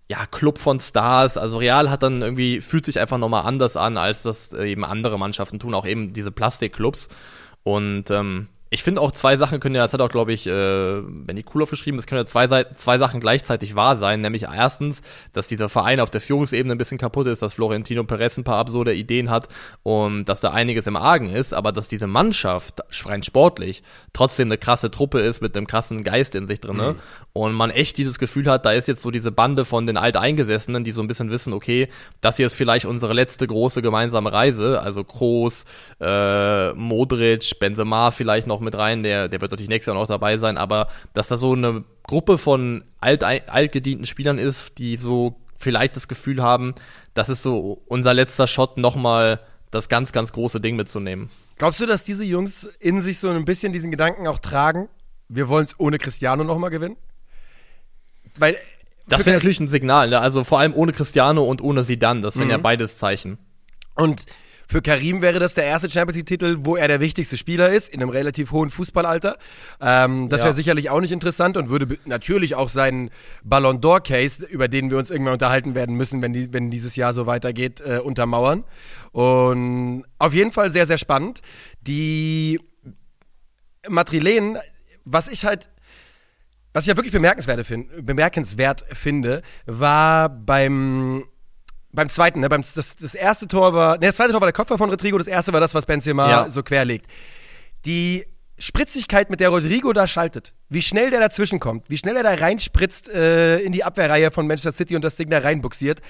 [0.10, 1.38] ja, Club von Stars.
[1.38, 5.20] Also Real hat dann irgendwie, fühlt sich einfach nochmal anders an, als das eben andere
[5.20, 7.10] Mannschaften tun, auch eben diese Plastikclubs.
[7.64, 11.02] Und ähm, ich finde auch zwei Sachen können ja, das hat auch, glaube ich, äh,
[11.02, 14.22] Benny Cool aufgeschrieben, das können ja zwei, zwei Sachen gleichzeitig wahr sein.
[14.22, 15.02] Nämlich erstens,
[15.32, 18.58] dass dieser Verein auf der Führungsebene ein bisschen kaputt ist, dass Florentino Perez ein paar
[18.58, 19.48] absurde Ideen hat
[19.84, 24.58] und dass da einiges im Argen ist, aber dass diese Mannschaft, rein sportlich, trotzdem eine
[24.58, 26.78] krasse Truppe ist mit einem krassen Geist in sich drin.
[26.78, 26.96] Mhm.
[27.34, 30.84] Und man echt dieses Gefühl hat, da ist jetzt so diese Bande von den Alteingesessenen,
[30.84, 31.88] die so ein bisschen wissen, okay,
[32.20, 34.82] das hier ist vielleicht unsere letzte große gemeinsame Reise.
[34.82, 35.66] Also Kroos,
[36.02, 40.08] äh, Modric, Benzema vielleicht noch noch mit rein, der, der wird natürlich nächstes Jahr noch
[40.08, 45.36] dabei sein, aber dass da so eine Gruppe von alt, altgedienten Spielern ist, die so
[45.58, 46.76] vielleicht das Gefühl haben,
[47.14, 49.40] das ist so unser letzter Shot, nochmal
[49.72, 51.30] das ganz, ganz große Ding mitzunehmen.
[51.58, 54.90] Glaubst du, dass diese Jungs in sich so ein bisschen diesen Gedanken auch tragen,
[55.28, 56.98] wir wollen es ohne Cristiano nochmal gewinnen?
[58.38, 58.56] Weil.
[59.10, 60.20] Das wäre natürlich ein Signal, ne?
[60.20, 62.52] also vor allem ohne Cristiano und ohne Sidan, das wären mhm.
[62.52, 63.38] ja beides Zeichen.
[63.96, 64.26] Und
[64.68, 68.02] für Karim wäre das der erste Champions League-Titel, wo er der wichtigste Spieler ist, in
[68.02, 69.38] einem relativ hohen Fußballalter.
[69.80, 70.56] Ähm, das wäre ja.
[70.56, 73.10] sicherlich auch nicht interessant und würde natürlich auch seinen
[73.44, 77.14] Ballon d'Or-Case, über den wir uns irgendwann unterhalten werden müssen, wenn, die, wenn dieses Jahr
[77.14, 78.66] so weitergeht, äh, untermauern.
[79.14, 81.42] Und auf jeden Fall sehr, sehr spannend.
[81.82, 82.60] Die
[83.88, 84.58] Madrilenen,
[85.06, 85.70] was ich halt
[86.74, 91.24] was ich ja wirklich bemerkenswert, find, bemerkenswert finde, war beim
[91.98, 94.54] beim zweiten, ne, beim, das, das erste Tor war, ne, das zweite Tor war der
[94.54, 96.50] Kopfball von Rodrigo, das erste war das, was Benzema ja.
[96.52, 97.08] so querlegt.
[97.86, 98.24] Die
[98.60, 102.36] Spritzigkeit, mit der Rodrigo da schaltet, wie schnell der dazwischen kommt, wie schnell er da
[102.36, 106.02] reinspritzt äh, in die Abwehrreihe von Manchester City und das Ding da reinbuxiert,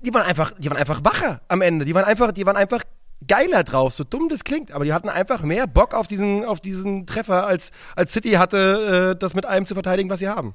[0.00, 1.84] die waren einfach, die waren einfach wacher am Ende.
[1.84, 2.82] Die waren einfach, die waren einfach
[3.26, 6.60] geiler drauf, so dumm das klingt, aber die hatten einfach mehr Bock auf diesen, auf
[6.60, 10.54] diesen Treffer, als, als City hatte, äh, das mit allem zu verteidigen, was sie haben.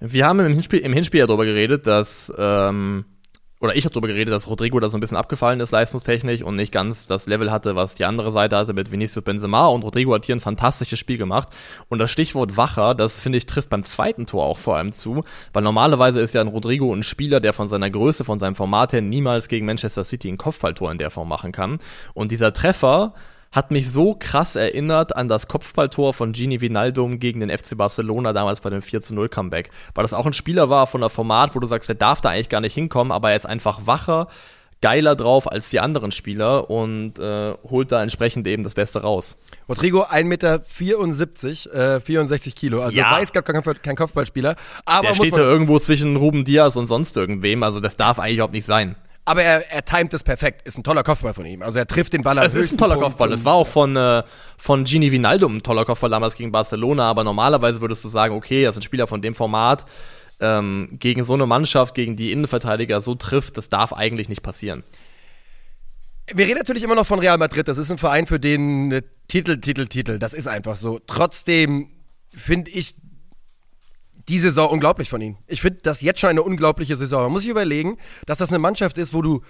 [0.00, 3.06] Wir haben im Hinspiel, im Hinspiel ja darüber geredet, dass ähm,
[3.66, 6.56] oder ich habe darüber geredet, dass Rodrigo da so ein bisschen abgefallen ist, leistungstechnisch und
[6.56, 9.66] nicht ganz das Level hatte, was die andere Seite hatte mit Vinicius Benzema.
[9.66, 11.48] Und Rodrigo hat hier ein fantastisches Spiel gemacht.
[11.88, 15.24] Und das Stichwort Wacher, das finde ich trifft beim zweiten Tor auch vor allem zu,
[15.52, 18.92] weil normalerweise ist ja ein Rodrigo ein Spieler, der von seiner Größe, von seinem Format
[18.92, 21.78] her niemals gegen Manchester City ein Kopfballtor in der Form machen kann.
[22.14, 23.14] Und dieser Treffer
[23.56, 28.34] hat mich so krass erinnert an das Kopfballtor von Gini Vinaldum gegen den FC Barcelona
[28.34, 29.70] damals bei dem 4 0 Comeback.
[29.94, 32.28] Weil das auch ein Spieler war von der Format, wo du sagst, der darf da
[32.28, 34.28] eigentlich gar nicht hinkommen, aber er ist einfach wacher,
[34.82, 39.38] geiler drauf als die anderen Spieler und äh, holt da entsprechend eben das Beste raus.
[39.70, 43.10] Rodrigo 1,74 Meter, äh, 64 Kilo, also ja.
[43.10, 44.56] weiß gar kein, kein Kopfballspieler.
[44.84, 48.34] Aber Der steht da irgendwo zwischen Ruben Diaz und sonst irgendwem, also das darf eigentlich
[48.34, 48.96] überhaupt nicht sein.
[49.26, 50.66] Aber er, er timet es perfekt.
[50.66, 51.60] Ist ein toller Kopfball von ihm.
[51.60, 53.32] Also er trifft den Ball Es ist ein toller Punkt Kopfball.
[53.32, 54.22] Es war auch von, äh,
[54.56, 57.10] von Gini Vinaldum ein toller Kopfball damals gegen Barcelona.
[57.10, 59.84] Aber normalerweise würdest du sagen, okay, das ist ein Spieler von dem Format.
[60.38, 64.84] Ähm, gegen so eine Mannschaft, gegen die Innenverteidiger so trifft, das darf eigentlich nicht passieren.
[66.32, 67.66] Wir reden natürlich immer noch von Real Madrid.
[67.66, 70.18] Das ist ein Verein, für den äh, Titel, Titel, Titel.
[70.20, 71.00] Das ist einfach so.
[71.04, 71.90] Trotzdem
[72.32, 72.94] finde ich
[74.28, 75.38] die Saison unglaublich von ihnen.
[75.46, 77.22] Ich finde das jetzt schon eine unglaubliche Saison.
[77.24, 79.42] Man muss sich überlegen, dass das eine Mannschaft ist, wo du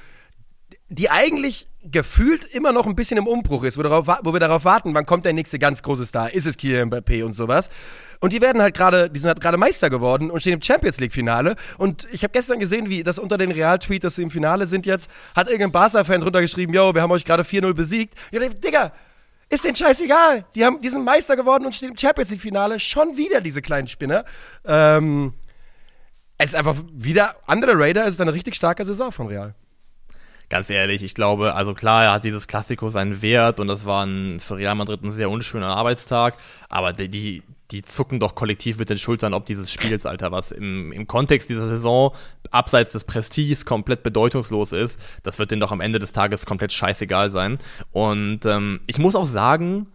[0.88, 4.64] die eigentlich gefühlt immer noch ein bisschen im Umbruch ist, wo, darauf, wo wir darauf
[4.64, 7.70] warten, wann kommt der nächste ganz große Star, ist es Kylian Mbappé und sowas.
[8.20, 10.98] Und die werden halt gerade, die sind halt gerade Meister geworden und stehen im Champions
[10.98, 11.56] League Finale.
[11.78, 14.86] Und ich habe gestern gesehen, wie das unter den Real-Tweet, dass sie im Finale sind
[14.86, 18.14] jetzt, hat irgendein Barca-Fan drunter geschrieben, yo, wir haben euch gerade 4-0 besiegt.
[18.30, 18.92] Ich dachte, Digga,
[19.48, 20.44] ist denen scheißegal.
[20.54, 22.80] Die, haben, die sind Meister geworden und stehen im Champions League-Finale.
[22.80, 24.24] Schon wieder diese kleinen Spinner.
[24.64, 25.34] Ähm,
[26.38, 29.54] es ist einfach wieder, andere Raider, es ist eine richtig starke Saison von Real.
[30.48, 34.04] Ganz ehrlich, ich glaube, also klar, er hat dieses Klassiko seinen Wert und das war
[34.06, 36.36] ein, für Real Madrid ein sehr unschöner Arbeitstag,
[36.68, 40.52] aber die, die, die zucken doch kollektiv mit den Schultern ob dieses Spiels, Alter, was
[40.52, 42.14] im, im Kontext dieser Saison
[42.50, 45.00] abseits des Prestiges komplett bedeutungslos ist.
[45.22, 47.58] Das wird denen doch am Ende des Tages komplett scheißegal sein.
[47.92, 49.88] Und ähm, ich muss auch sagen,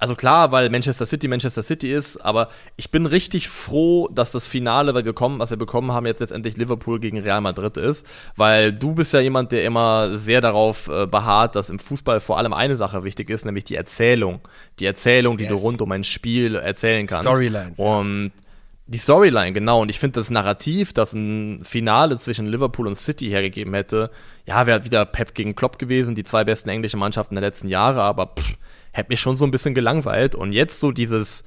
[0.00, 4.46] also klar, weil Manchester City Manchester City ist, aber ich bin richtig froh, dass das
[4.46, 8.06] Finale, weil wir kommen, was wir bekommen haben, jetzt letztendlich Liverpool gegen Real Madrid ist,
[8.36, 12.38] weil du bist ja jemand, der immer sehr darauf äh, beharrt, dass im Fußball vor
[12.38, 14.40] allem eine Sache wichtig ist, nämlich die Erzählung.
[14.78, 15.54] Die Erzählung, die yes.
[15.54, 17.28] du rund um ein Spiel erzählen kannst.
[17.28, 17.76] Storylines.
[17.76, 18.42] Und ja.
[18.88, 19.82] Die Storyline, genau.
[19.82, 24.10] Und ich finde das Narrativ, das ein Finale zwischen Liverpool und City hergegeben hätte,
[24.46, 28.02] ja, wäre wieder Pep gegen Klopp gewesen, die zwei besten englischen Mannschaften der letzten Jahre,
[28.02, 28.56] aber pff,
[28.92, 30.34] hätte mich schon so ein bisschen gelangweilt.
[30.34, 31.44] Und jetzt so dieses,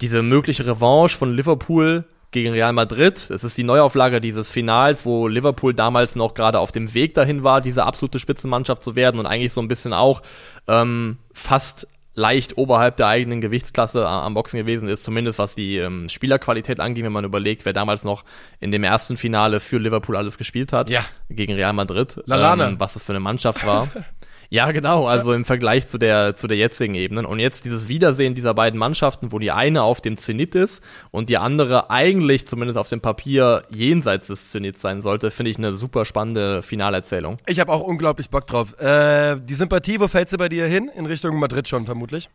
[0.00, 3.30] diese mögliche Revanche von Liverpool gegen Real Madrid.
[3.30, 7.44] Es ist die Neuauflage dieses Finals, wo Liverpool damals noch gerade auf dem Weg dahin
[7.44, 10.22] war, diese absolute Spitzenmannschaft zu werden und eigentlich so ein bisschen auch
[10.66, 16.08] ähm, fast leicht oberhalb der eigenen Gewichtsklasse am Boxen gewesen ist, zumindest was die ähm,
[16.08, 18.24] Spielerqualität angeht, wenn man überlegt, wer damals noch
[18.60, 21.04] in dem ersten Finale für Liverpool alles gespielt hat, ja.
[21.28, 23.88] gegen Real Madrid, ähm, was es für eine Mannschaft war.
[24.50, 27.26] Ja, genau, also im Vergleich zu der, zu der jetzigen Ebene.
[27.26, 31.30] Und jetzt dieses Wiedersehen dieser beiden Mannschaften, wo die eine auf dem Zenit ist und
[31.30, 35.74] die andere eigentlich zumindest auf dem Papier jenseits des Zenits sein sollte, finde ich eine
[35.74, 37.38] super spannende Finalerzählung.
[37.46, 38.78] Ich habe auch unglaublich Bock drauf.
[38.78, 40.90] Äh, die Sympathie, wo fällt sie bei dir hin?
[40.94, 42.28] In Richtung Madrid schon vermutlich?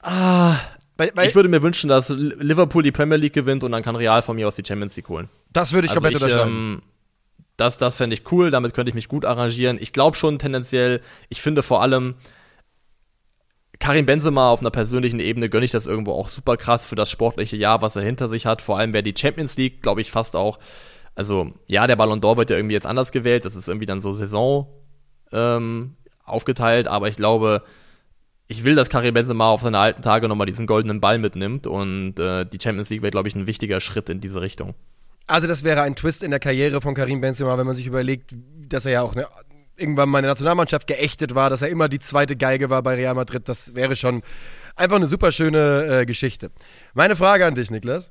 [0.00, 0.56] Ah,
[0.96, 3.96] weil, weil ich würde mir wünschen, dass Liverpool die Premier League gewinnt und dann kann
[3.96, 5.28] Real von mir aus die Champions League holen.
[5.52, 6.80] Das würde ich also komplett ich, unterschreiben.
[6.80, 6.82] Ähm,
[7.56, 9.78] das, das fände ich cool, damit könnte ich mich gut arrangieren.
[9.80, 12.14] Ich glaube schon tendenziell, ich finde vor allem,
[13.82, 17.10] Karim Benzema auf einer persönlichen Ebene gönne ich das irgendwo auch super krass für das
[17.10, 18.62] sportliche Jahr, was er hinter sich hat.
[18.62, 20.60] Vor allem wäre die Champions League, glaube ich, fast auch.
[21.16, 23.44] Also, ja, der Ballon d'Or wird ja irgendwie jetzt anders gewählt.
[23.44, 24.68] Das ist irgendwie dann so Saison
[25.32, 26.86] ähm, aufgeteilt.
[26.86, 27.64] Aber ich glaube,
[28.46, 31.66] ich will, dass Karim Benzema auf seine alten Tage nochmal diesen goldenen Ball mitnimmt.
[31.66, 34.74] Und äh, die Champions League wäre, glaube ich, ein wichtiger Schritt in diese Richtung.
[35.26, 38.34] Also das wäre ein Twist in der Karriere von Karim Benzema, wenn man sich überlegt,
[38.68, 39.26] dass er ja auch eine,
[39.76, 42.94] irgendwann mal in der Nationalmannschaft geächtet war, dass er immer die zweite Geige war bei
[42.94, 43.48] Real Madrid.
[43.48, 44.22] Das wäre schon
[44.76, 46.50] einfach eine super schöne äh, Geschichte.
[46.94, 48.10] Meine Frage an dich, Niklas.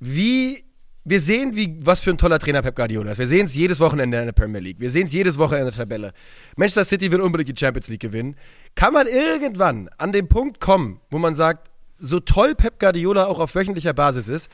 [0.00, 0.64] Wie
[1.04, 3.18] wir sehen, wie, was für ein toller Trainer Pep Guardiola ist.
[3.18, 4.80] Wir sehen es jedes Wochenende in der Premier League.
[4.80, 6.12] Wir sehen es jedes Wochenende in der Tabelle.
[6.56, 8.36] Manchester City will unbedingt die Champions League gewinnen.
[8.74, 13.38] Kann man irgendwann an den Punkt kommen, wo man sagt, so toll Pep Guardiola auch
[13.38, 14.50] auf wöchentlicher Basis ist,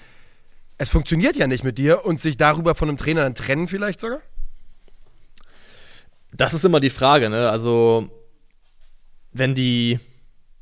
[0.81, 4.01] es funktioniert ja nicht mit dir und sich darüber von einem Trainer dann trennen vielleicht
[4.01, 4.21] sogar?
[6.33, 7.51] Das ist immer die Frage, ne?
[7.51, 8.09] Also,
[9.31, 10.01] wenn die,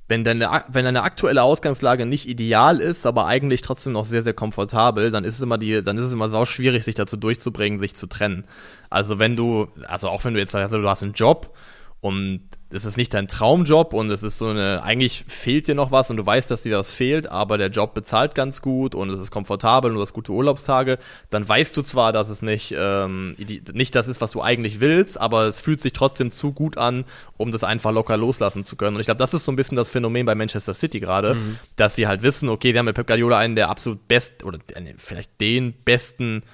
[0.09, 4.35] wenn deine, wenn deine aktuelle Ausgangslage nicht ideal ist, aber eigentlich trotzdem noch sehr, sehr
[4.35, 7.79] komfortabel, dann ist es immer die, dann ist es immer sau schwierig, sich dazu durchzubringen,
[7.79, 8.45] sich zu trennen.
[8.91, 11.55] Also wenn du, also auch wenn du jetzt sagst, du hast einen Job
[12.01, 15.91] und es ist nicht dein Traumjob und es ist so eine, eigentlich fehlt dir noch
[15.91, 19.11] was und du weißt, dass dir was fehlt, aber der Job bezahlt ganz gut und
[19.11, 20.99] es ist komfortabel und du hast gute Urlaubstage,
[21.31, 23.35] dann weißt du zwar, dass es nicht, ähm,
[23.73, 27.05] nicht das ist, was du eigentlich willst, aber es fühlt sich trotzdem zu gut an,
[27.37, 28.95] um das einfach locker loslassen zu können.
[28.95, 31.59] Und ich glaube, das ist so ein bisschen das Phänomen bei Manchester City gerade, mhm.
[31.75, 34.59] dass sie halt wissen, okay, wir haben mit Pep Guardiola einen der absolut best oder
[34.99, 36.45] vielleicht den besten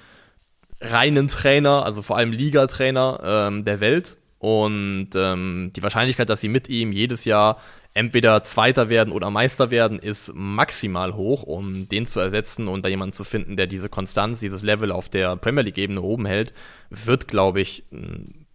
[0.81, 6.49] reinen Trainer, also vor allem Ligatrainer ähm, der Welt und ähm, die Wahrscheinlichkeit, dass sie
[6.49, 7.57] mit ihm jedes Jahr
[7.95, 12.89] entweder Zweiter werden oder Meister werden, ist maximal hoch, um den zu ersetzen und da
[12.89, 16.53] jemanden zu finden, der diese Konstanz, dieses Level auf der Premier League-Ebene oben hält,
[16.91, 17.85] wird, glaube ich,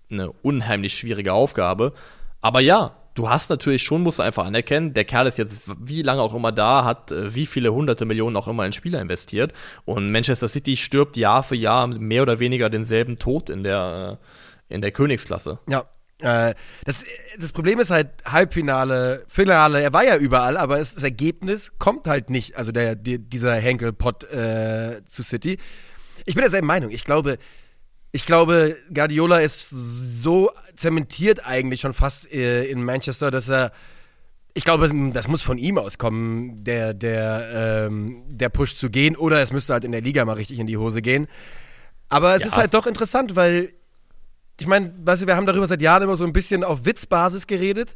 [0.09, 1.93] eine unheimlich schwierige Aufgabe.
[2.41, 6.03] Aber ja, du hast natürlich schon, musst du einfach anerkennen, der Kerl ist jetzt wie
[6.03, 9.55] lange auch immer da, hat äh, wie viele hunderte Millionen auch immer in Spieler investiert
[9.87, 14.25] und Manchester City stirbt Jahr für Jahr mehr oder weniger denselben Tod in der äh,
[14.71, 15.59] in der Königsklasse.
[15.69, 15.85] Ja.
[16.21, 16.55] Äh,
[16.85, 17.05] das,
[17.39, 22.07] das Problem ist halt Halbfinale, Finale, er war ja überall, aber es, das Ergebnis kommt
[22.07, 25.59] halt nicht, also der, die, dieser Henkelpott äh, zu City.
[26.27, 26.91] Ich bin derselben Meinung.
[26.91, 27.39] Ich glaube,
[28.13, 33.73] ich glaube, Guardiola ist so zementiert eigentlich schon fast äh, in Manchester, dass er
[34.53, 39.41] ich glaube, das muss von ihm auskommen, der, der, ähm, der Push zu gehen, oder
[39.41, 41.29] es müsste halt in der Liga mal richtig in die Hose gehen.
[42.09, 42.49] Aber es ja.
[42.49, 43.73] ist halt doch interessant, weil
[44.61, 47.47] ich meine, weißt du, wir haben darüber seit Jahren immer so ein bisschen auf Witzbasis
[47.47, 47.95] geredet,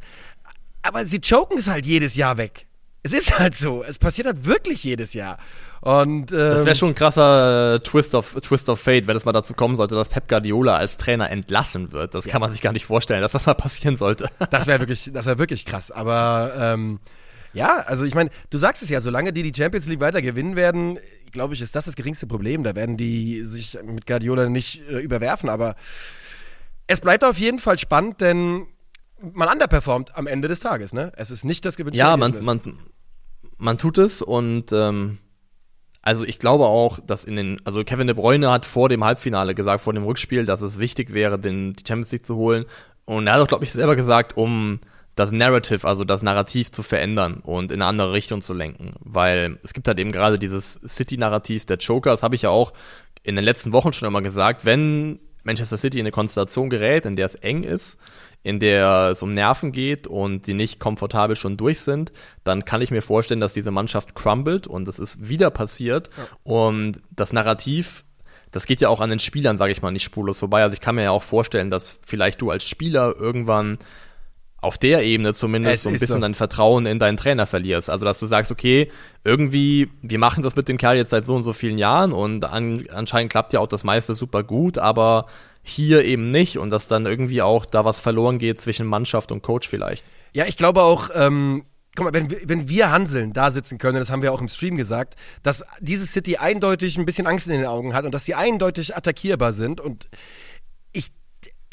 [0.83, 2.67] aber sie choken es halt jedes Jahr weg.
[3.03, 3.85] Es ist halt so.
[3.85, 5.37] Es passiert halt wirklich jedes Jahr.
[5.83, 9.27] Und, ähm, das wäre schon ein krasser äh, Twist of, Twist of Fate, wenn es
[9.27, 12.15] mal dazu kommen sollte, dass Pep Guardiola als Trainer entlassen wird.
[12.15, 12.33] Das ja.
[12.33, 14.31] kann man sich gar nicht vorstellen, dass das mal passieren sollte.
[14.51, 15.91] Das wäre wirklich, das wäre wirklich krass.
[15.91, 16.99] Aber ähm,
[17.53, 20.57] ja, also ich meine, du sagst es ja, solange die die Champions League weiter gewinnen
[20.57, 20.99] werden,
[21.31, 22.63] glaube ich, ist das das geringste Problem.
[22.63, 25.51] Da werden die sich mit Guardiola nicht äh, überwerfen.
[25.51, 25.77] Aber
[26.87, 28.67] es bleibt auf jeden Fall spannend, denn
[29.33, 31.13] man underperformt am Ende des Tages, ne?
[31.17, 32.61] Es ist nicht das gewünschte Ja, man, man,
[33.57, 35.19] man tut es und ähm,
[36.03, 39.55] also ich glaube auch, dass in den, also Kevin De Bruyne hat vor dem Halbfinale
[39.55, 42.67] gesagt, vor dem Rückspiel, dass es wichtig wäre, den, die Champions League zu holen.
[43.07, 44.81] Und er hat auch, glaube ich, selber gesagt, um
[45.15, 48.91] das Narrative, also das Narrativ zu verändern und in eine andere Richtung zu lenken.
[49.01, 52.75] Weil es gibt halt eben gerade dieses City-Narrativ der Joker, das habe ich ja auch
[53.23, 57.17] in den letzten Wochen schon immer gesagt, wenn Manchester City in eine Konstellation gerät, in
[57.17, 57.99] der es eng ist,
[58.43, 62.13] in der es um Nerven geht und die nicht komfortabel schon durch sind,
[62.45, 66.11] dann kann ich mir vorstellen, dass diese Mannschaft crumbled und es ist wieder passiert.
[66.17, 66.25] Ja.
[66.43, 68.05] Und das Narrativ,
[68.51, 70.63] das geht ja auch an den Spielern, sage ich mal, nicht spurlos vorbei.
[70.63, 73.79] Also ich kann mir ja auch vorstellen, dass vielleicht du als Spieler irgendwann
[74.65, 76.21] auf der Ebene zumindest es so ein bisschen so.
[76.21, 77.91] dein Vertrauen in deinen Trainer verlierst.
[77.91, 78.91] Also, dass du sagst, okay,
[79.23, 82.45] irgendwie, wir machen das mit dem Kerl jetzt seit so und so vielen Jahren und
[82.45, 85.27] an, anscheinend klappt ja auch das meiste super gut, aber
[85.63, 89.43] hier eben nicht und dass dann irgendwie auch da was verloren geht zwischen Mannschaft und
[89.43, 90.05] Coach vielleicht.
[90.33, 91.65] Ja, ich glaube auch, ähm,
[91.97, 94.77] guck mal, wenn, wenn wir Hanseln da sitzen können, das haben wir auch im Stream
[94.77, 98.35] gesagt, dass diese City eindeutig ein bisschen Angst in den Augen hat und dass sie
[98.35, 100.09] eindeutig attackierbar sind und
[100.93, 101.13] ich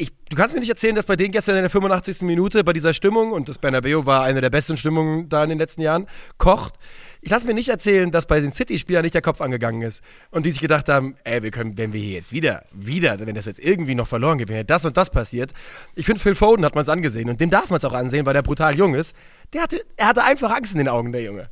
[0.01, 2.21] ich, du kannst mir nicht erzählen, dass bei denen gestern in der 85.
[2.23, 5.59] Minute bei dieser Stimmung, und das Bernabeu war eine der besten Stimmungen da in den
[5.59, 6.07] letzten Jahren,
[6.39, 6.73] kocht.
[7.21, 10.03] Ich lasse mir nicht erzählen, dass bei den City-Spielern nicht der Kopf angegangen ist.
[10.31, 13.35] Und die sich gedacht haben, ey, wir können, wenn wir hier jetzt wieder, wieder, wenn
[13.35, 15.53] das jetzt irgendwie noch verloren geht, wenn das und das passiert.
[15.93, 17.29] Ich finde, Phil Foden hat man es angesehen.
[17.29, 19.15] Und dem darf man es auch ansehen, weil der brutal jung ist.
[19.53, 21.51] Der hatte, er hatte einfach Angst in den Augen, der Junge.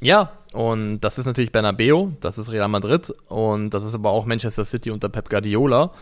[0.00, 4.26] Ja, und das ist natürlich Bernabeu, das ist Real Madrid und das ist aber auch
[4.26, 5.92] Manchester City unter Pep Guardiola.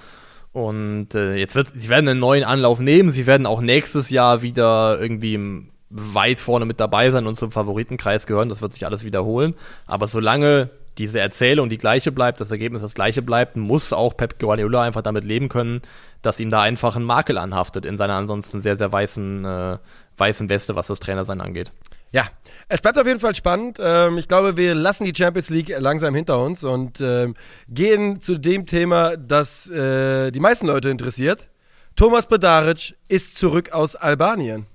[0.57, 3.11] Und äh, jetzt wird, sie werden einen neuen Anlauf nehmen.
[3.11, 8.27] Sie werden auch nächstes Jahr wieder irgendwie weit vorne mit dabei sein und zum Favoritenkreis
[8.27, 8.49] gehören.
[8.49, 9.53] Das wird sich alles wiederholen.
[9.87, 14.38] Aber solange diese Erzählung die gleiche bleibt, das Ergebnis das gleiche bleibt, muss auch Pep
[14.38, 15.83] Guardiola einfach damit leben können,
[16.23, 19.79] dass ihm da einfach ein Makel anhaftet in seiner ansonsten sehr, sehr weißen, äh,
[20.16, 21.71] weißen Weste, was das Trainersein angeht.
[22.12, 22.27] Ja,
[22.69, 23.79] es bleibt auf jeden Fall spannend.
[23.81, 27.35] Ähm, ich glaube, wir lassen die Champions League langsam hinter uns und ähm,
[27.69, 31.49] gehen zu dem Thema, das äh, die meisten Leute interessiert.
[31.97, 34.66] Thomas Bedaric ist zurück aus Albanien.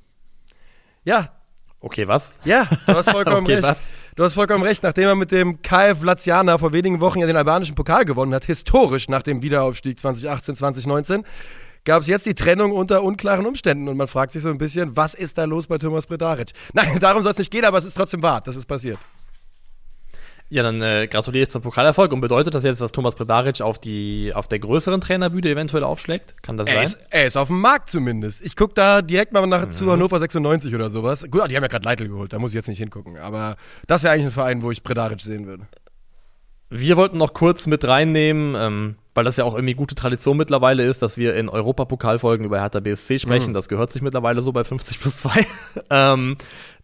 [1.04, 1.32] Ja.
[1.80, 2.34] Okay, was?
[2.44, 3.64] Ja, du hast vollkommen okay, recht.
[3.64, 3.88] Was?
[4.16, 4.84] Du hast vollkommen recht.
[4.84, 8.46] Nachdem er mit dem KF Laziana vor wenigen Wochen ja den albanischen Pokal gewonnen hat,
[8.46, 11.26] historisch nach dem Wiederaufstieg 2018, 2019,
[11.86, 14.96] gab es jetzt die Trennung unter unklaren Umständen und man fragt sich so ein bisschen,
[14.96, 16.52] was ist da los bei Thomas Bredaric?
[16.74, 19.00] Nein, darum soll es nicht gehen, aber es ist trotzdem wahr, das ist passiert.
[20.50, 23.80] Ja, dann äh, gratuliere ich zum Pokalerfolg und bedeutet das jetzt, dass Thomas Bredaric auf,
[23.80, 26.44] die, auf der größeren Trainerbühne eventuell aufschlägt?
[26.44, 26.84] Kann das er sein?
[26.84, 28.42] Ist, er ist auf dem Markt zumindest.
[28.42, 29.72] Ich gucke da direkt mal nach mhm.
[29.72, 31.26] zu Hannover 96 oder sowas.
[31.32, 33.18] Gut, die haben ja gerade Leitl geholt, da muss ich jetzt nicht hingucken.
[33.18, 33.56] Aber
[33.88, 35.68] das wäre eigentlich ein Verein, wo ich Bredaric sehen würde.
[36.74, 40.84] Wir wollten noch kurz mit reinnehmen, ähm, weil das ja auch irgendwie gute Tradition mittlerweile
[40.84, 43.50] ist, dass wir in Europapokalfolgen über Hertha BSC sprechen.
[43.50, 43.54] Mhm.
[43.54, 45.46] Das gehört sich mittlerweile so bei 50 plus 2.
[45.90, 46.38] ähm,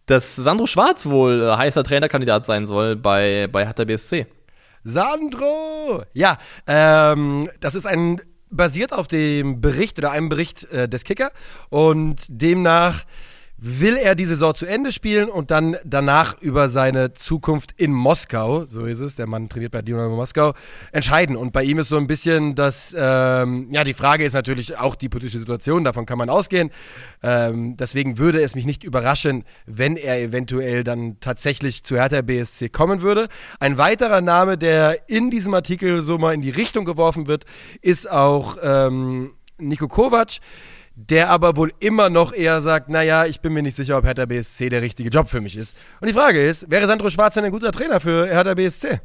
[0.04, 4.26] dass Sandro Schwarz wohl äh, heißer Trainerkandidat sein soll bei, bei Hertha BSC.
[4.84, 6.04] Sandro!
[6.12, 8.20] Ja, ähm, das ist ein
[8.50, 11.32] basiert auf dem Bericht oder einem Bericht äh, des Kicker
[11.70, 13.04] und demnach
[13.60, 18.66] will er die Saison zu Ende spielen und dann danach über seine Zukunft in Moskau,
[18.66, 20.54] so ist es, der Mann trainiert bei Dynamo Moskau,
[20.92, 21.36] entscheiden.
[21.36, 24.94] Und bei ihm ist so ein bisschen das, ähm, ja, die Frage ist natürlich auch
[24.94, 26.70] die politische Situation, davon kann man ausgehen.
[27.22, 32.68] Ähm, deswegen würde es mich nicht überraschen, wenn er eventuell dann tatsächlich zu Hertha BSC
[32.68, 33.28] kommen würde.
[33.58, 37.44] Ein weiterer Name, der in diesem Artikel so mal in die Richtung geworfen wird,
[37.82, 40.38] ist auch ähm, Niko Kovac
[41.00, 44.26] der aber wohl immer noch eher sagt, naja, ich bin mir nicht sicher, ob Hertha
[44.26, 45.76] BSC der richtige Job für mich ist.
[46.00, 49.00] Und die Frage ist, wäre Sandro Schwarz denn ein guter Trainer für Hertha BSC?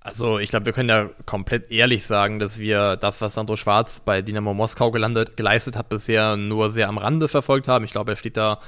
[0.00, 4.00] Also ich glaube, wir können ja komplett ehrlich sagen, dass wir das, was Sandro Schwarz
[4.00, 7.84] bei Dynamo Moskau gelandet, geleistet hat, bisher nur sehr am Rande verfolgt haben.
[7.84, 8.58] Ich glaube, er steht da,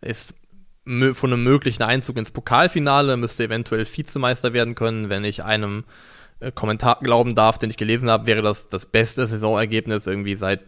[0.00, 0.36] ist
[0.84, 5.82] von einem möglichen Einzug ins Pokalfinale, müsste eventuell Vizemeister werden können, wenn ich einem
[6.38, 10.60] äh, Kommentar glauben darf, den ich gelesen habe, wäre das das beste Saisonergebnis irgendwie seit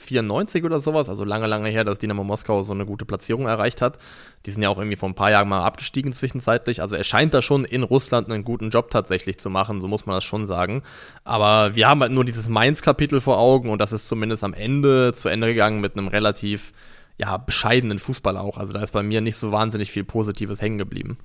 [0.00, 3.82] 94 oder sowas, also lange, lange her, dass Dynamo Moskau so eine gute Platzierung erreicht
[3.82, 3.98] hat.
[4.46, 6.82] Die sind ja auch irgendwie vor ein paar Jahren mal abgestiegen zwischenzeitlich.
[6.82, 10.06] Also er scheint da schon in Russland einen guten Job tatsächlich zu machen, so muss
[10.06, 10.82] man das schon sagen.
[11.24, 15.12] Aber wir haben halt nur dieses Mainz-Kapitel vor Augen und das ist zumindest am Ende
[15.12, 16.72] zu Ende gegangen mit einem relativ
[17.18, 18.56] ja, bescheidenen Fußball auch.
[18.56, 21.18] Also da ist bei mir nicht so wahnsinnig viel Positives hängen geblieben.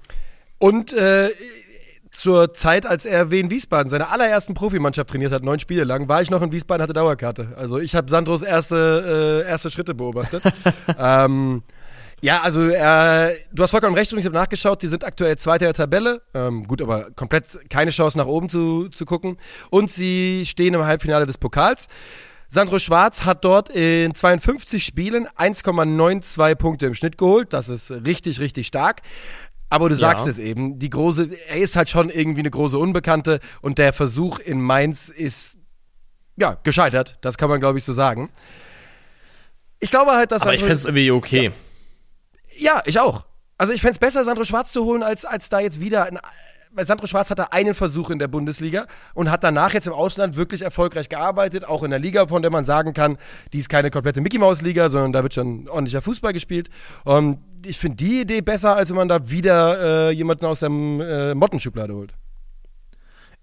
[0.57, 1.29] Und äh,
[2.15, 6.21] zur Zeit, als er Wien Wiesbaden seine allerersten Profimannschaft trainiert hat, neun Spiele lang, war
[6.21, 7.49] ich noch in Wiesbaden, hatte Dauerkarte.
[7.57, 10.41] Also ich habe Sandros erste, äh, erste Schritte beobachtet.
[10.97, 11.63] ähm,
[12.21, 15.65] ja, also äh, du hast vollkommen recht und ich habe nachgeschaut, sie sind aktuell Zweiter
[15.65, 16.21] der Tabelle.
[16.33, 19.37] Ähm, gut, aber komplett keine Chance nach oben zu, zu gucken.
[19.69, 21.87] Und sie stehen im Halbfinale des Pokals.
[22.47, 27.53] Sandro Schwarz hat dort in 52 Spielen 1,92 Punkte im Schnitt geholt.
[27.53, 29.01] Das ist richtig, richtig stark.
[29.75, 30.29] Aber du sagst ja.
[30.29, 34.39] es eben, die große, er ist halt schon irgendwie eine große Unbekannte und der Versuch
[34.39, 35.57] in Mainz ist
[36.37, 37.17] ja gescheitert.
[37.19, 38.29] Das kann man, glaube ich, so sagen.
[39.81, 41.51] Ich glaube halt, dass Aber ich fände es irgendwie okay.
[42.57, 43.25] Ja, ich auch.
[43.57, 46.19] Also ich fände es besser, Sandro Schwarz zu holen, als, als da jetzt wieder ein
[46.83, 50.61] Sandro Schwarz hatte einen Versuch in der Bundesliga und hat danach jetzt im Ausland wirklich
[50.61, 53.17] erfolgreich gearbeitet, auch in der Liga, von der man sagen kann,
[53.53, 56.69] die ist keine komplette Mickey Maus Liga, sondern da wird schon ordentlicher Fußball gespielt.
[57.05, 60.69] Und ich finde die Idee besser, als wenn man da wieder äh, jemanden aus der
[60.69, 62.13] äh, Mottenschublade holt.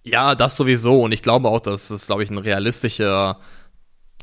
[0.05, 1.01] Ja, das sowieso.
[1.03, 3.39] Und ich glaube auch, dass es, glaube ich, ein realistischer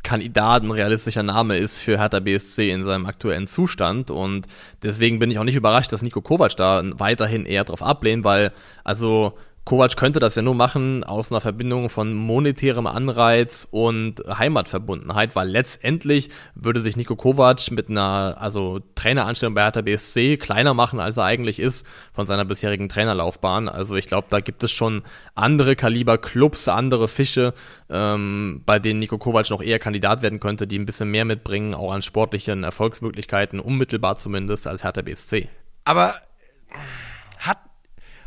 [0.04, 4.12] Kandidat, ein realistischer Name ist für Hertha BSC in seinem aktuellen Zustand.
[4.12, 4.47] Und
[4.84, 8.52] deswegen bin ich auch nicht überrascht, dass Nico Kovac da weiterhin eher drauf ablehnt, weil,
[8.84, 15.36] also, Kovac könnte das ja nur machen aus einer Verbindung von monetärem Anreiz und Heimatverbundenheit,
[15.36, 20.99] weil letztendlich würde sich Nico Kovac mit einer also Traineranstellung bei Hertha BSC kleiner machen,
[20.99, 23.70] als er eigentlich ist von seiner bisherigen Trainerlaufbahn.
[23.70, 25.03] Also ich glaube, da gibt es schon
[25.36, 27.53] andere Kaliber Clubs, andere Fische,
[27.89, 31.76] ähm, bei denen Nico Kovac noch eher Kandidat werden könnte, die ein bisschen mehr mitbringen,
[31.76, 35.47] auch an sportlichen Erfolgsmöglichkeiten, unmittelbar zumindest als Hertha BSC.
[35.86, 36.16] Aber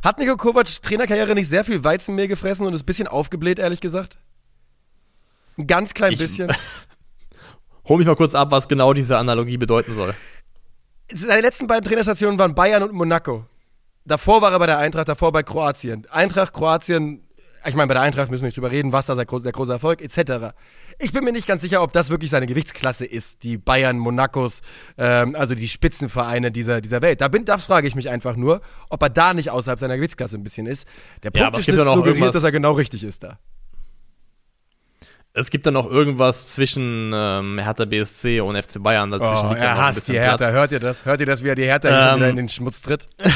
[0.02, 3.80] hat Nico Kovac Trainerkarriere nicht sehr viel Weizenmehl gefressen und ist ein bisschen aufgebläht, ehrlich
[3.80, 4.18] gesagt?
[5.56, 6.50] Ein ganz klein ich, bisschen.
[7.88, 10.14] Hol mich mal kurz ab, was genau diese Analogie bedeuten soll.
[11.12, 13.44] Seine letzten beiden Trainerstationen waren Bayern und Monaco.
[14.04, 16.06] Davor war er bei der Eintracht, davor bei Kroatien.
[16.10, 17.22] Eintracht, Kroatien,
[17.64, 20.00] ich meine, bei der Eintracht müssen wir nicht drüber reden, was da der große Erfolg,
[20.00, 20.54] etc.
[20.98, 24.62] Ich bin mir nicht ganz sicher, ob das wirklich seine Gewichtsklasse ist, die Bayern, Monacos,
[24.98, 27.20] ähm, also die Spitzenvereine dieser, dieser Welt.
[27.20, 30.36] Da bin, das frage ich mich einfach nur, ob er da nicht außerhalb seiner Gewichtsklasse
[30.36, 30.86] ein bisschen ist.
[31.22, 33.38] Der Punkteschnitt ja, suggeriert, dass er genau richtig ist da.
[35.34, 39.10] Es gibt dann noch irgendwas zwischen ähm, Hertha BSC und FC Bayern.
[39.10, 40.36] Dazwischen oh, er hasst die Hertha.
[40.36, 40.52] Platz.
[40.52, 41.04] Hört ihr das?
[41.06, 43.06] Hört ihr das, wie er die Hertha ähm, wieder in den Schmutz tritt?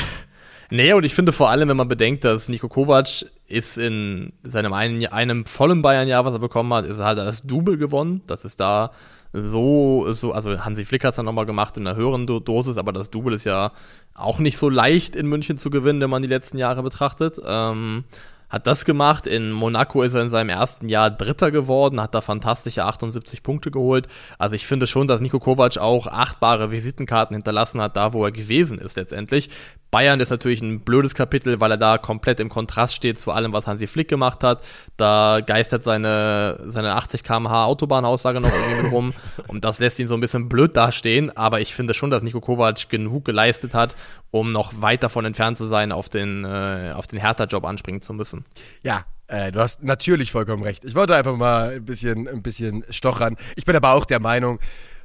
[0.70, 4.72] Nee, und ich finde vor allem, wenn man bedenkt, dass Nico Kovac ist in seinem
[4.72, 8.22] einen, einem vollen Bayern-Jahr, was er bekommen hat, ist er halt das Double gewonnen.
[8.26, 8.90] Das ist da
[9.32, 12.92] so, so, also Hansi Flick hat es dann nochmal gemacht in einer höheren Dosis, aber
[12.92, 13.72] das Double ist ja
[14.14, 17.38] auch nicht so leicht in München zu gewinnen, wenn man die letzten Jahre betrachtet.
[17.44, 18.05] Ähm,
[18.49, 19.26] hat das gemacht.
[19.26, 23.70] In Monaco ist er in seinem ersten Jahr Dritter geworden, hat da fantastische 78 Punkte
[23.70, 24.07] geholt.
[24.38, 28.32] Also ich finde schon, dass Nico Kovac auch achtbare Visitenkarten hinterlassen hat, da wo er
[28.32, 29.51] gewesen ist letztendlich.
[29.97, 33.55] Bayern ist natürlich ein blödes Kapitel, weil er da komplett im Kontrast steht zu allem,
[33.55, 34.62] was Hansi Flick gemacht hat.
[34.99, 39.14] Da geistert seine, seine 80 km/h Autobahnaussage noch irgendwie mit rum
[39.49, 41.34] und das lässt ihn so ein bisschen blöd dastehen.
[41.34, 43.97] Aber ich finde schon, dass Nico Kovac genug geleistet hat,
[44.30, 48.12] um noch weit davon entfernt zu sein, auf den, äh, auf den Hertha-Job anspringen zu
[48.12, 48.44] müssen.
[48.82, 50.84] Ja, äh, du hast natürlich vollkommen recht.
[50.84, 53.38] Ich wollte einfach mal ein bisschen, ein bisschen stochern.
[53.57, 54.59] Ich bin aber auch der Meinung,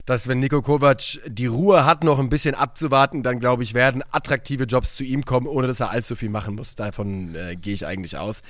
[0.05, 4.03] dass wenn Nico Kovac die Ruhe hat, noch ein bisschen abzuwarten, dann glaube ich, werden
[4.11, 6.75] attraktive Jobs zu ihm kommen, ohne dass er allzu viel machen muss.
[6.75, 8.41] Davon äh, gehe ich eigentlich aus.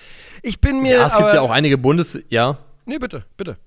[0.41, 0.97] Ich bin mir.
[0.97, 2.19] Ja, es gibt ja auch einige Bundes.
[2.29, 2.57] Ja.
[2.85, 3.57] Nee, bitte, bitte.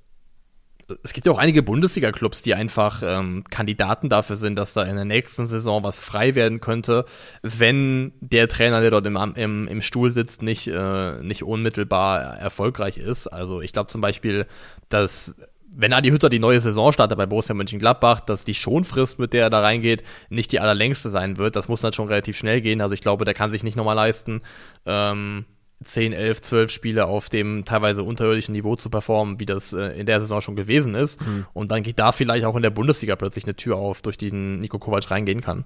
[1.02, 4.96] Es gibt ja auch einige Bundesliga-Clubs, die einfach ähm, Kandidaten dafür sind, dass da in
[4.96, 7.06] der nächsten Saison was frei werden könnte,
[7.42, 12.98] wenn der Trainer, der dort im, im, im Stuhl sitzt, nicht, äh, nicht unmittelbar erfolgreich
[12.98, 13.28] ist.
[13.28, 14.46] Also ich glaube zum Beispiel,
[14.90, 15.34] dass
[15.76, 19.44] wenn Adi Hütter die neue Saison startet bei Borussia Mönchengladbach, dass die Schonfrist, mit der
[19.44, 21.56] er da reingeht, nicht die allerlängste sein wird.
[21.56, 22.80] Das muss dann schon relativ schnell gehen.
[22.80, 24.42] Also ich glaube, der kann sich nicht nochmal leisten,
[24.86, 25.44] ähm,
[25.82, 30.06] 10, 11, 12 Spiele auf dem teilweise unterirdischen Niveau zu performen, wie das äh, in
[30.06, 31.20] der Saison schon gewesen ist.
[31.20, 31.46] Mhm.
[31.52, 34.32] Und dann geht da vielleicht auch in der Bundesliga plötzlich eine Tür auf, durch die
[34.32, 35.64] Nico Kovac reingehen kann.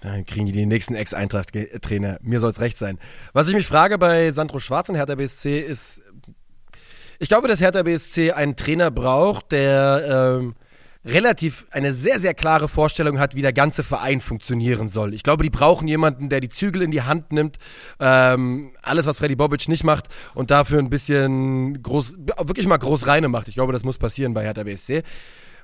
[0.00, 2.18] Dann kriegen die den nächsten Ex-Eintracht-Trainer.
[2.20, 2.98] Mir soll es recht sein.
[3.32, 6.02] Was ich mich frage bei Sandro Schwarz und Hertha BSC ist,
[7.18, 10.54] ich glaube, dass Hertha BSC einen Trainer braucht, der ähm,
[11.04, 15.12] relativ eine sehr, sehr klare Vorstellung hat, wie der ganze Verein funktionieren soll.
[15.12, 17.58] Ich glaube, die brauchen jemanden, der die Zügel in die Hand nimmt,
[18.00, 23.06] ähm, alles, was Freddy Bobic nicht macht und dafür ein bisschen groß, wirklich mal groß
[23.06, 23.48] reine macht.
[23.48, 25.02] Ich glaube, das muss passieren bei Hertha BSC.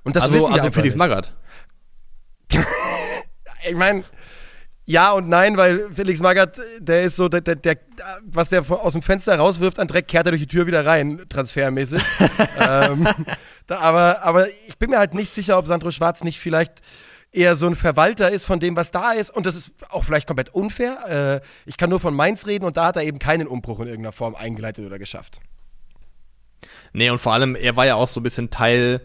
[0.05, 1.33] Und das also, wissen also Felix Magath.
[3.69, 4.05] ich meine,
[4.91, 7.79] ja und nein, weil Felix Magath, der ist so, der, der, der,
[8.25, 11.23] was der aus dem Fenster rauswirft an Dreck, kehrt er durch die Tür wieder rein,
[11.29, 12.03] transfermäßig.
[12.61, 13.07] ähm,
[13.67, 16.81] da, aber, aber ich bin mir halt nicht sicher, ob Sandro Schwarz nicht vielleicht
[17.33, 19.31] eher so ein Verwalter ist von dem, was da ist.
[19.31, 21.41] Und das ist auch vielleicht komplett unfair.
[21.45, 23.87] Äh, ich kann nur von Mainz reden und da hat er eben keinen Umbruch in
[23.87, 25.41] irgendeiner Form eingeleitet oder geschafft.
[26.93, 29.01] Nee, und vor allem, er war ja auch so ein bisschen Teil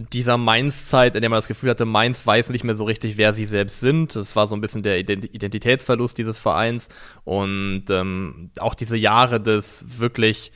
[0.00, 3.32] dieser Mainz-Zeit, in der man das Gefühl hatte, Mainz weiß nicht mehr so richtig, wer
[3.32, 4.16] sie selbst sind.
[4.16, 6.88] Das war so ein bisschen der Identitätsverlust dieses Vereins
[7.24, 10.52] und ähm, auch diese Jahre des wirklich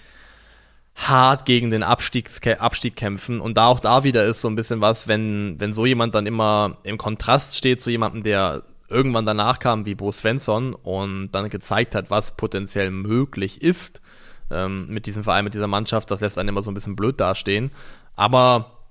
[0.94, 2.28] hart gegen den Abstieg,
[2.58, 5.86] Abstieg kämpfen und da auch da wieder ist so ein bisschen was, wenn, wenn so
[5.86, 10.74] jemand dann immer im Kontrast steht zu jemandem, der irgendwann danach kam wie Bo Svensson
[10.74, 14.02] und dann gezeigt hat, was potenziell möglich ist
[14.50, 17.18] ähm, mit diesem Verein, mit dieser Mannschaft, das lässt einen immer so ein bisschen blöd
[17.18, 17.70] dastehen.
[18.14, 18.81] Aber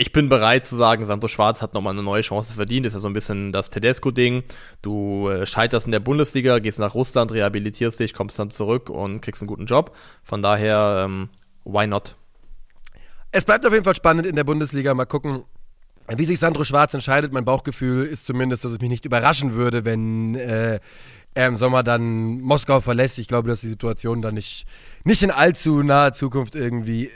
[0.00, 2.86] ich bin bereit zu sagen, Sandro Schwarz hat nochmal eine neue Chance verdient.
[2.86, 4.44] Ist ja so ein bisschen das Tedesco-Ding.
[4.80, 9.20] Du äh, scheiterst in der Bundesliga, gehst nach Russland, rehabilitierst dich, kommst dann zurück und
[9.20, 9.96] kriegst einen guten Job.
[10.22, 11.30] Von daher, ähm,
[11.64, 12.14] why not?
[13.32, 14.94] Es bleibt auf jeden Fall spannend in der Bundesliga.
[14.94, 15.42] Mal gucken,
[16.06, 17.32] wie sich Sandro Schwarz entscheidet.
[17.32, 20.78] Mein Bauchgefühl ist zumindest, dass es mich nicht überraschen würde, wenn äh,
[21.34, 23.18] er im Sommer dann Moskau verlässt.
[23.18, 24.64] Ich glaube, dass die Situation dann nicht,
[25.02, 27.10] nicht in allzu naher Zukunft irgendwie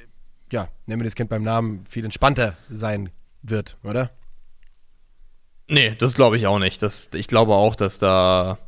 [0.52, 3.10] ja, nennen wir das Kind beim Namen, viel entspannter sein
[3.42, 4.10] wird, oder?
[5.68, 6.82] Nee, das glaube ich auch nicht.
[6.82, 8.58] Das, ich glaube auch, dass da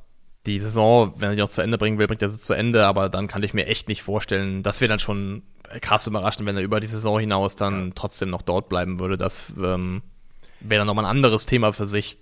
[0.47, 2.87] die Saison, wenn er die noch zu Ende bringen will, bringt er sie zu Ende,
[2.87, 5.43] aber dann kann ich mir echt nicht vorstellen, das wäre dann schon
[5.81, 9.17] krass überraschend, wenn er über die Saison hinaus dann trotzdem noch dort bleiben würde.
[9.17, 10.03] Das ähm,
[10.61, 12.19] wäre dann nochmal ein anderes Thema für sich.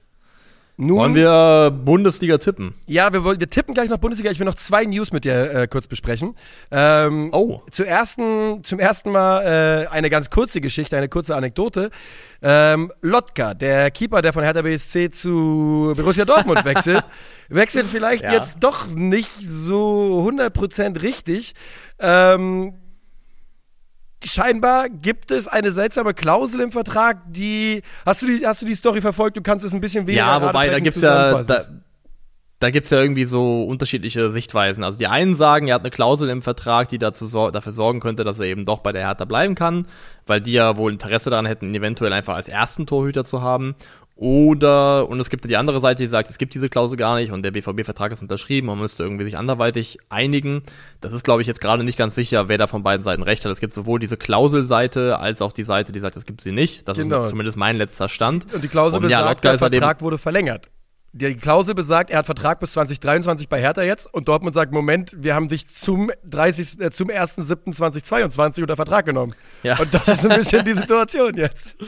[0.78, 2.74] Nun, wollen wir Bundesliga tippen?
[2.86, 4.30] Ja, wir, wollen, wir tippen gleich noch Bundesliga.
[4.30, 6.34] Ich will noch zwei News mit dir äh, kurz besprechen.
[6.70, 7.60] Ähm, oh.
[7.70, 8.18] Zuerst,
[8.62, 11.90] zum ersten Mal äh, eine ganz kurze Geschichte, eine kurze Anekdote.
[12.40, 17.04] Ähm, Lotka, der Keeper, der von Hertha BSC zu Borussia Dortmund wechselt,
[17.48, 18.32] wechselt vielleicht ja.
[18.32, 21.54] jetzt doch nicht so 100% richtig.
[22.00, 22.74] Ähm,
[24.24, 27.82] scheinbar gibt es eine seltsame Klausel im Vertrag, die.
[28.06, 29.36] Hast du die, hast du die Story verfolgt?
[29.36, 31.42] Du kannst es ein bisschen weniger Ja, wobei, da gibt's ja.
[31.42, 31.66] Da,
[32.62, 34.84] da gibt's ja irgendwie so unterschiedliche Sichtweisen.
[34.84, 38.22] Also die einen sagen, er hat eine Klausel im Vertrag, die dazu dafür sorgen könnte,
[38.22, 39.86] dass er eben doch bei der Hertha bleiben kann,
[40.28, 43.74] weil die ja wohl Interesse daran hätten, ihn eventuell einfach als ersten Torhüter zu haben.
[44.14, 47.32] Oder, und es gibt die andere Seite, die sagt, es gibt diese Klausel gar nicht
[47.32, 50.62] und der BVB-Vertrag ist unterschrieben, man müsste irgendwie sich anderweitig einigen.
[51.00, 53.44] Das ist, glaube ich, jetzt gerade nicht ganz sicher, wer da von beiden Seiten recht
[53.44, 53.50] hat.
[53.50, 56.86] Es gibt sowohl diese Klauselseite als auch die Seite, die sagt, es gibt sie nicht.
[56.86, 57.24] Das genau.
[57.24, 58.52] ist zumindest mein letzter Stand.
[58.52, 60.68] Und die Klausel und besagt, ja, der Vertrag wurde verlängert.
[61.14, 65.14] Die Klausel besagt, er hat Vertrag bis 2023 bei Hertha jetzt und Dortmund sagt, Moment,
[65.18, 69.34] wir haben dich zum 30, äh, zum 1.7.2022 unter Vertrag genommen.
[69.62, 69.78] Ja.
[69.78, 71.76] Und das ist ein bisschen die Situation jetzt.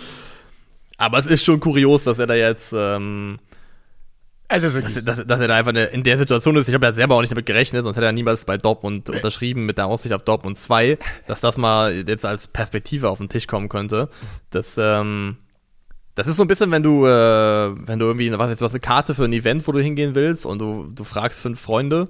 [0.97, 2.73] Aber es ist schon kurios, dass er da jetzt.
[2.77, 3.39] Ähm,
[4.49, 4.95] es ist wirklich.
[4.95, 6.69] Dass, dass, dass, er da einfach eine, in der Situation ist.
[6.69, 9.17] Ich habe ja selber auch nicht damit gerechnet, sonst hätte er niemals bei Dortmund nee.
[9.17, 13.29] unterschrieben mit der Aussicht auf Dortmund 2, dass das mal jetzt als Perspektive auf den
[13.29, 14.09] Tisch kommen könnte.
[14.51, 15.39] Das, ähm,
[16.15, 18.75] das ist so ein bisschen, wenn du, äh, wenn du irgendwie, was jetzt, du hast
[18.75, 22.09] eine Karte für ein Event, wo du hingehen willst und du, du fragst fünf Freunde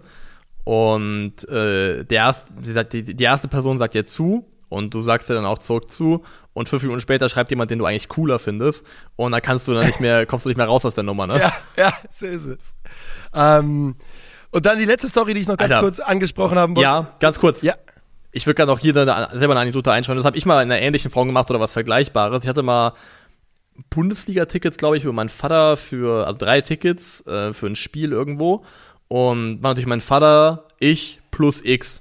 [0.65, 5.31] und äh, der erste, die, die, die erste Person sagt dir zu und du sagst
[5.31, 8.41] dir dann auch zurück zu und fünf Minuten später schreibt jemand, den du eigentlich cooler
[8.41, 11.05] findest und dann kannst du dann nicht mehr, kommst du nicht mehr raus aus der
[11.05, 11.39] Nummer, ne?
[11.39, 12.59] Ja, ja, so ist es.
[13.33, 13.95] Ähm,
[14.51, 15.85] und dann die letzte Story, die ich noch ganz Alter.
[15.85, 16.83] kurz angesprochen haben wollte.
[16.83, 17.63] Ja, ganz kurz.
[17.63, 17.75] Ja.
[18.33, 20.17] Ich würde gerne auch hier eine, selber eine Anekdote einschreiben.
[20.17, 22.43] Das habe ich mal in einer ähnlichen Form gemacht oder was Vergleichbares.
[22.43, 22.95] Ich hatte mal
[23.91, 28.65] Bundesliga-Tickets, glaube ich, über meinen Vater für, also drei Tickets äh, für ein Spiel irgendwo.
[29.07, 32.01] Und war natürlich mein Vater, ich plus X.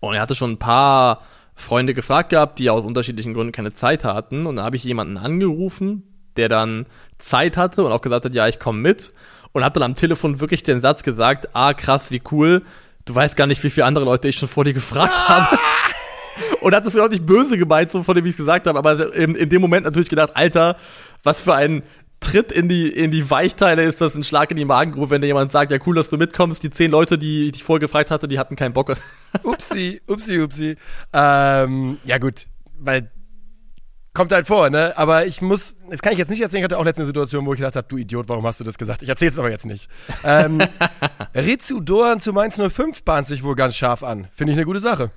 [0.00, 1.22] Und er hatte schon ein paar
[1.58, 4.46] Freunde gefragt gehabt, die aus unterschiedlichen Gründen keine Zeit hatten.
[4.46, 6.04] Und dann habe ich jemanden angerufen,
[6.36, 6.86] der dann
[7.18, 9.12] Zeit hatte und auch gesagt hat, ja, ich komme mit.
[9.52, 12.62] Und habe dann am Telefon wirklich den Satz gesagt, ah, krass, wie cool.
[13.04, 15.58] Du weißt gar nicht, wie viele andere Leute ich schon vor dir gefragt habe.
[16.60, 18.78] und hat das überhaupt nicht böse gemeint, so von dem, wie ich es gesagt habe,
[18.78, 20.76] aber in, in dem Moment natürlich gedacht, Alter,
[21.24, 21.82] was für ein
[22.20, 25.28] Tritt in die, in die Weichteile ist das ein Schlag in die Magengrube, wenn dir
[25.28, 26.62] jemand sagt, ja cool, dass du mitkommst.
[26.62, 28.96] Die zehn Leute, die ich vorher gefragt hatte, die hatten keinen Bock.
[29.44, 30.76] upsi, upsi, upsi.
[31.12, 32.46] Ähm, ja gut,
[32.78, 33.10] weil
[34.14, 34.98] kommt halt vor, ne?
[34.98, 37.52] Aber ich muss, das kann ich jetzt nicht erzählen, ich hatte auch letzte Situation, wo
[37.52, 39.02] ich gedacht habe, du Idiot, warum hast du das gesagt?
[39.02, 39.88] Ich erzähl's aber jetzt nicht.
[40.24, 40.60] Ähm,
[41.36, 44.26] Ritsu Doan zu Mainz 05 bahnt sich wohl ganz scharf an.
[44.32, 45.12] Finde ich eine gute Sache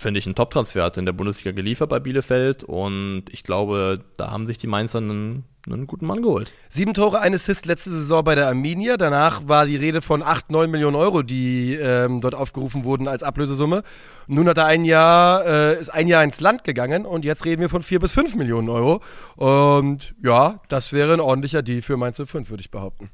[0.00, 4.30] finde ich, ein Top-Transfer hat in der Bundesliga geliefert bei Bielefeld und ich glaube, da
[4.30, 6.50] haben sich die Mainzer einen, einen guten Mann geholt.
[6.68, 8.96] Sieben Tore, ein Assist letzte Saison bei der Arminia.
[8.96, 13.22] Danach war die Rede von 8, 9 Millionen Euro, die ähm, dort aufgerufen wurden als
[13.22, 13.82] Ablösesumme.
[14.26, 17.62] Nun hat er ein Jahr, äh, ist ein Jahr ins Land gegangen und jetzt reden
[17.62, 19.00] wir von 4 bis 5 Millionen Euro.
[19.36, 23.10] Und ja, das wäre ein ordentlicher Deal für Mainz 05, würde ich behaupten.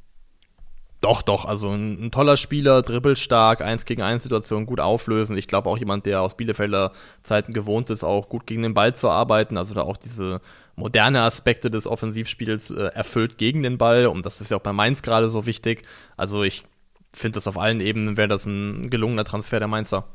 [1.01, 5.39] Doch, doch, also ein, ein, toller Spieler, dribbelstark, eins gegen eins Situation gut auflösen.
[5.39, 6.93] Ich glaube auch jemand, der aus Bielefelder
[7.23, 10.43] Zeiten gewohnt ist, auch gut gegen den Ball zu arbeiten, also da auch diese
[10.77, 14.73] moderne Aspekte des Offensivspiels äh, erfüllt gegen den Ball und das ist ja auch bei
[14.73, 15.85] Mainz gerade so wichtig.
[16.19, 16.65] Also ich
[17.13, 20.07] finde das auf allen Ebenen wäre das ein gelungener Transfer der Mainzer.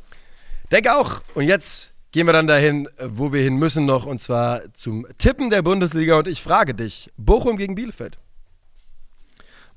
[0.72, 1.22] Denke auch.
[1.34, 5.50] Und jetzt gehen wir dann dahin, wo wir hin müssen noch, und zwar zum Tippen
[5.50, 6.18] der Bundesliga.
[6.18, 8.18] Und ich frage dich, Bochum gegen Bielefeld.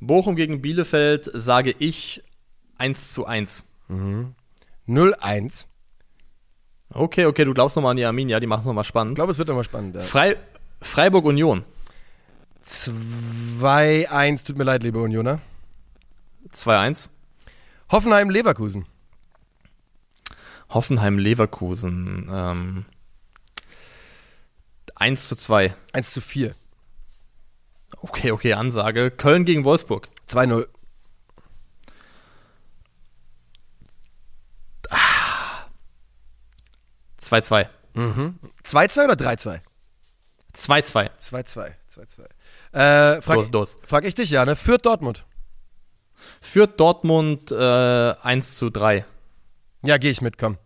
[0.01, 2.23] Bochum gegen Bielefeld sage ich
[2.79, 3.65] 1 zu 1.
[3.89, 4.35] Mhm.
[4.87, 5.67] 0-1.
[6.91, 9.13] Okay, okay, du glaubst nochmal an die Arminia, die machen es nochmal spannend.
[9.13, 9.97] Ich glaube, es wird nochmal spannend.
[9.97, 10.01] Ja.
[10.01, 10.37] Frei,
[10.81, 11.65] Freiburg Union.
[12.67, 15.41] 2-1, tut mir leid, liebe Unioner.
[16.53, 17.09] 2-1.
[17.91, 18.87] Hoffenheim Leverkusen.
[20.69, 22.29] Hoffenheim Leverkusen.
[22.31, 22.85] Ähm,
[24.95, 25.75] 1 zu 2.
[25.93, 26.55] 1 zu 4.
[27.97, 29.11] Okay, okay, Ansage.
[29.11, 30.09] Köln gegen Wolfsburg.
[30.29, 30.67] 2-0.
[37.21, 37.69] 2-2.
[37.95, 39.61] 2-2 oder 3-2?
[40.57, 41.11] 2-2.
[41.21, 41.73] 2-2.
[41.91, 42.23] 2-2.
[42.73, 43.79] Äh, frag, Los, los.
[43.87, 44.57] frag ich dich, ja, ne?
[44.57, 45.25] Führt Dortmund.
[46.41, 49.05] Führt Dortmund äh, 1 zu 3.
[49.83, 50.59] Ja, gehe ich mit, komm.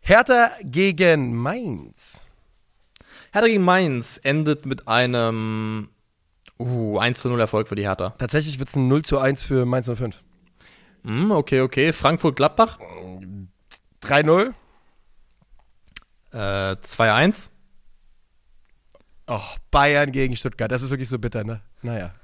[0.00, 2.22] Hertha gegen Mainz.
[3.32, 5.90] Hertha gegen Mainz endet mit einem
[6.58, 8.10] uh, 1 zu 0 Erfolg für die Hertha.
[8.18, 10.22] Tatsächlich wird es ein 0 zu 1 für Mainz 05.
[11.04, 11.92] Hm, okay, okay.
[11.92, 12.78] Frankfurt-Gladbach
[14.02, 14.52] 3-0.
[16.32, 17.50] äh, 2-1.
[19.28, 19.40] Oh,
[19.70, 20.70] Bayern gegen Stuttgart.
[20.70, 21.60] Das ist wirklich so bitter, ne?
[21.82, 22.14] Naja.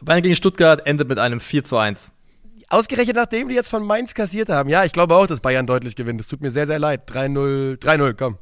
[0.00, 2.12] Bayern gegen Stuttgart endet mit einem 4 zu 1.
[2.68, 4.68] Ausgerechnet nachdem die jetzt von Mainz kassiert haben.
[4.68, 6.20] Ja, ich glaube auch, dass Bayern deutlich gewinnt.
[6.20, 7.10] Das tut mir sehr, sehr leid.
[7.10, 8.38] 3-0, 3-0, komm.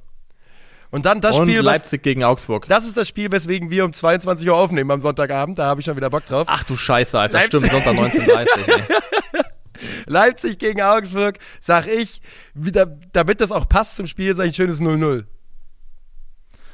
[0.94, 2.68] Und dann das Und Spiel, was, Leipzig gegen Augsburg.
[2.68, 5.58] das ist das Spiel, weswegen wir um 22 Uhr aufnehmen am Sonntagabend.
[5.58, 6.46] Da habe ich schon wieder Bock drauf.
[6.48, 7.34] Ach du Scheiße, Alter.
[7.34, 9.42] Leipzig- Stimmt, Sonntag 19.30 ey.
[10.06, 12.22] Leipzig gegen Augsburg, sag ich,
[12.54, 15.24] wieder, damit das auch passt zum Spiel, sag ich ein schönes 0-0.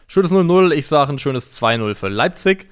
[0.06, 2.68] Schönes 0-0, ich sage ein schönes 2-0 für Leipzig.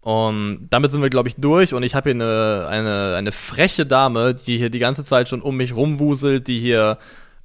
[0.00, 1.74] Und damit sind wir, glaube ich, durch.
[1.74, 5.42] Und ich habe hier eine, eine, eine freche Dame, die hier die ganze Zeit schon
[5.42, 6.96] um mich rumwuselt, die hier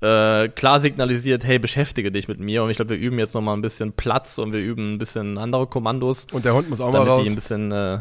[0.01, 2.63] äh, klar signalisiert, hey, beschäftige dich mit mir.
[2.63, 4.97] Und ich glaube, wir üben jetzt noch mal ein bisschen Platz und wir üben ein
[4.97, 7.23] bisschen andere Kommandos, Und der Hund muss auch mal raus.
[7.23, 7.99] die ein bisschen äh,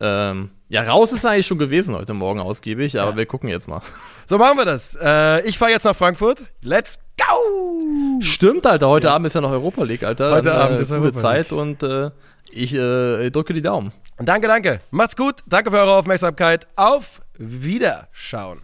[0.00, 3.80] ähm, ja, raus ist eigentlich schon gewesen heute Morgen ausgiebig, aber wir gucken jetzt mal.
[4.26, 4.96] So machen wir das.
[5.02, 6.44] Äh, ich fahre jetzt nach Frankfurt.
[6.62, 8.20] Let's go!
[8.20, 10.30] Stimmt, Alter, heute Abend ist ja noch Europa League, Alter.
[10.30, 12.10] Heute Dann, Abend äh, ist gute Europa Zeit und äh,
[12.52, 13.92] ich äh, drücke die Daumen.
[14.18, 14.80] Danke, danke.
[14.92, 15.40] Macht's gut.
[15.46, 16.68] Danke für eure Aufmerksamkeit.
[16.76, 18.60] Auf Wiederschauen.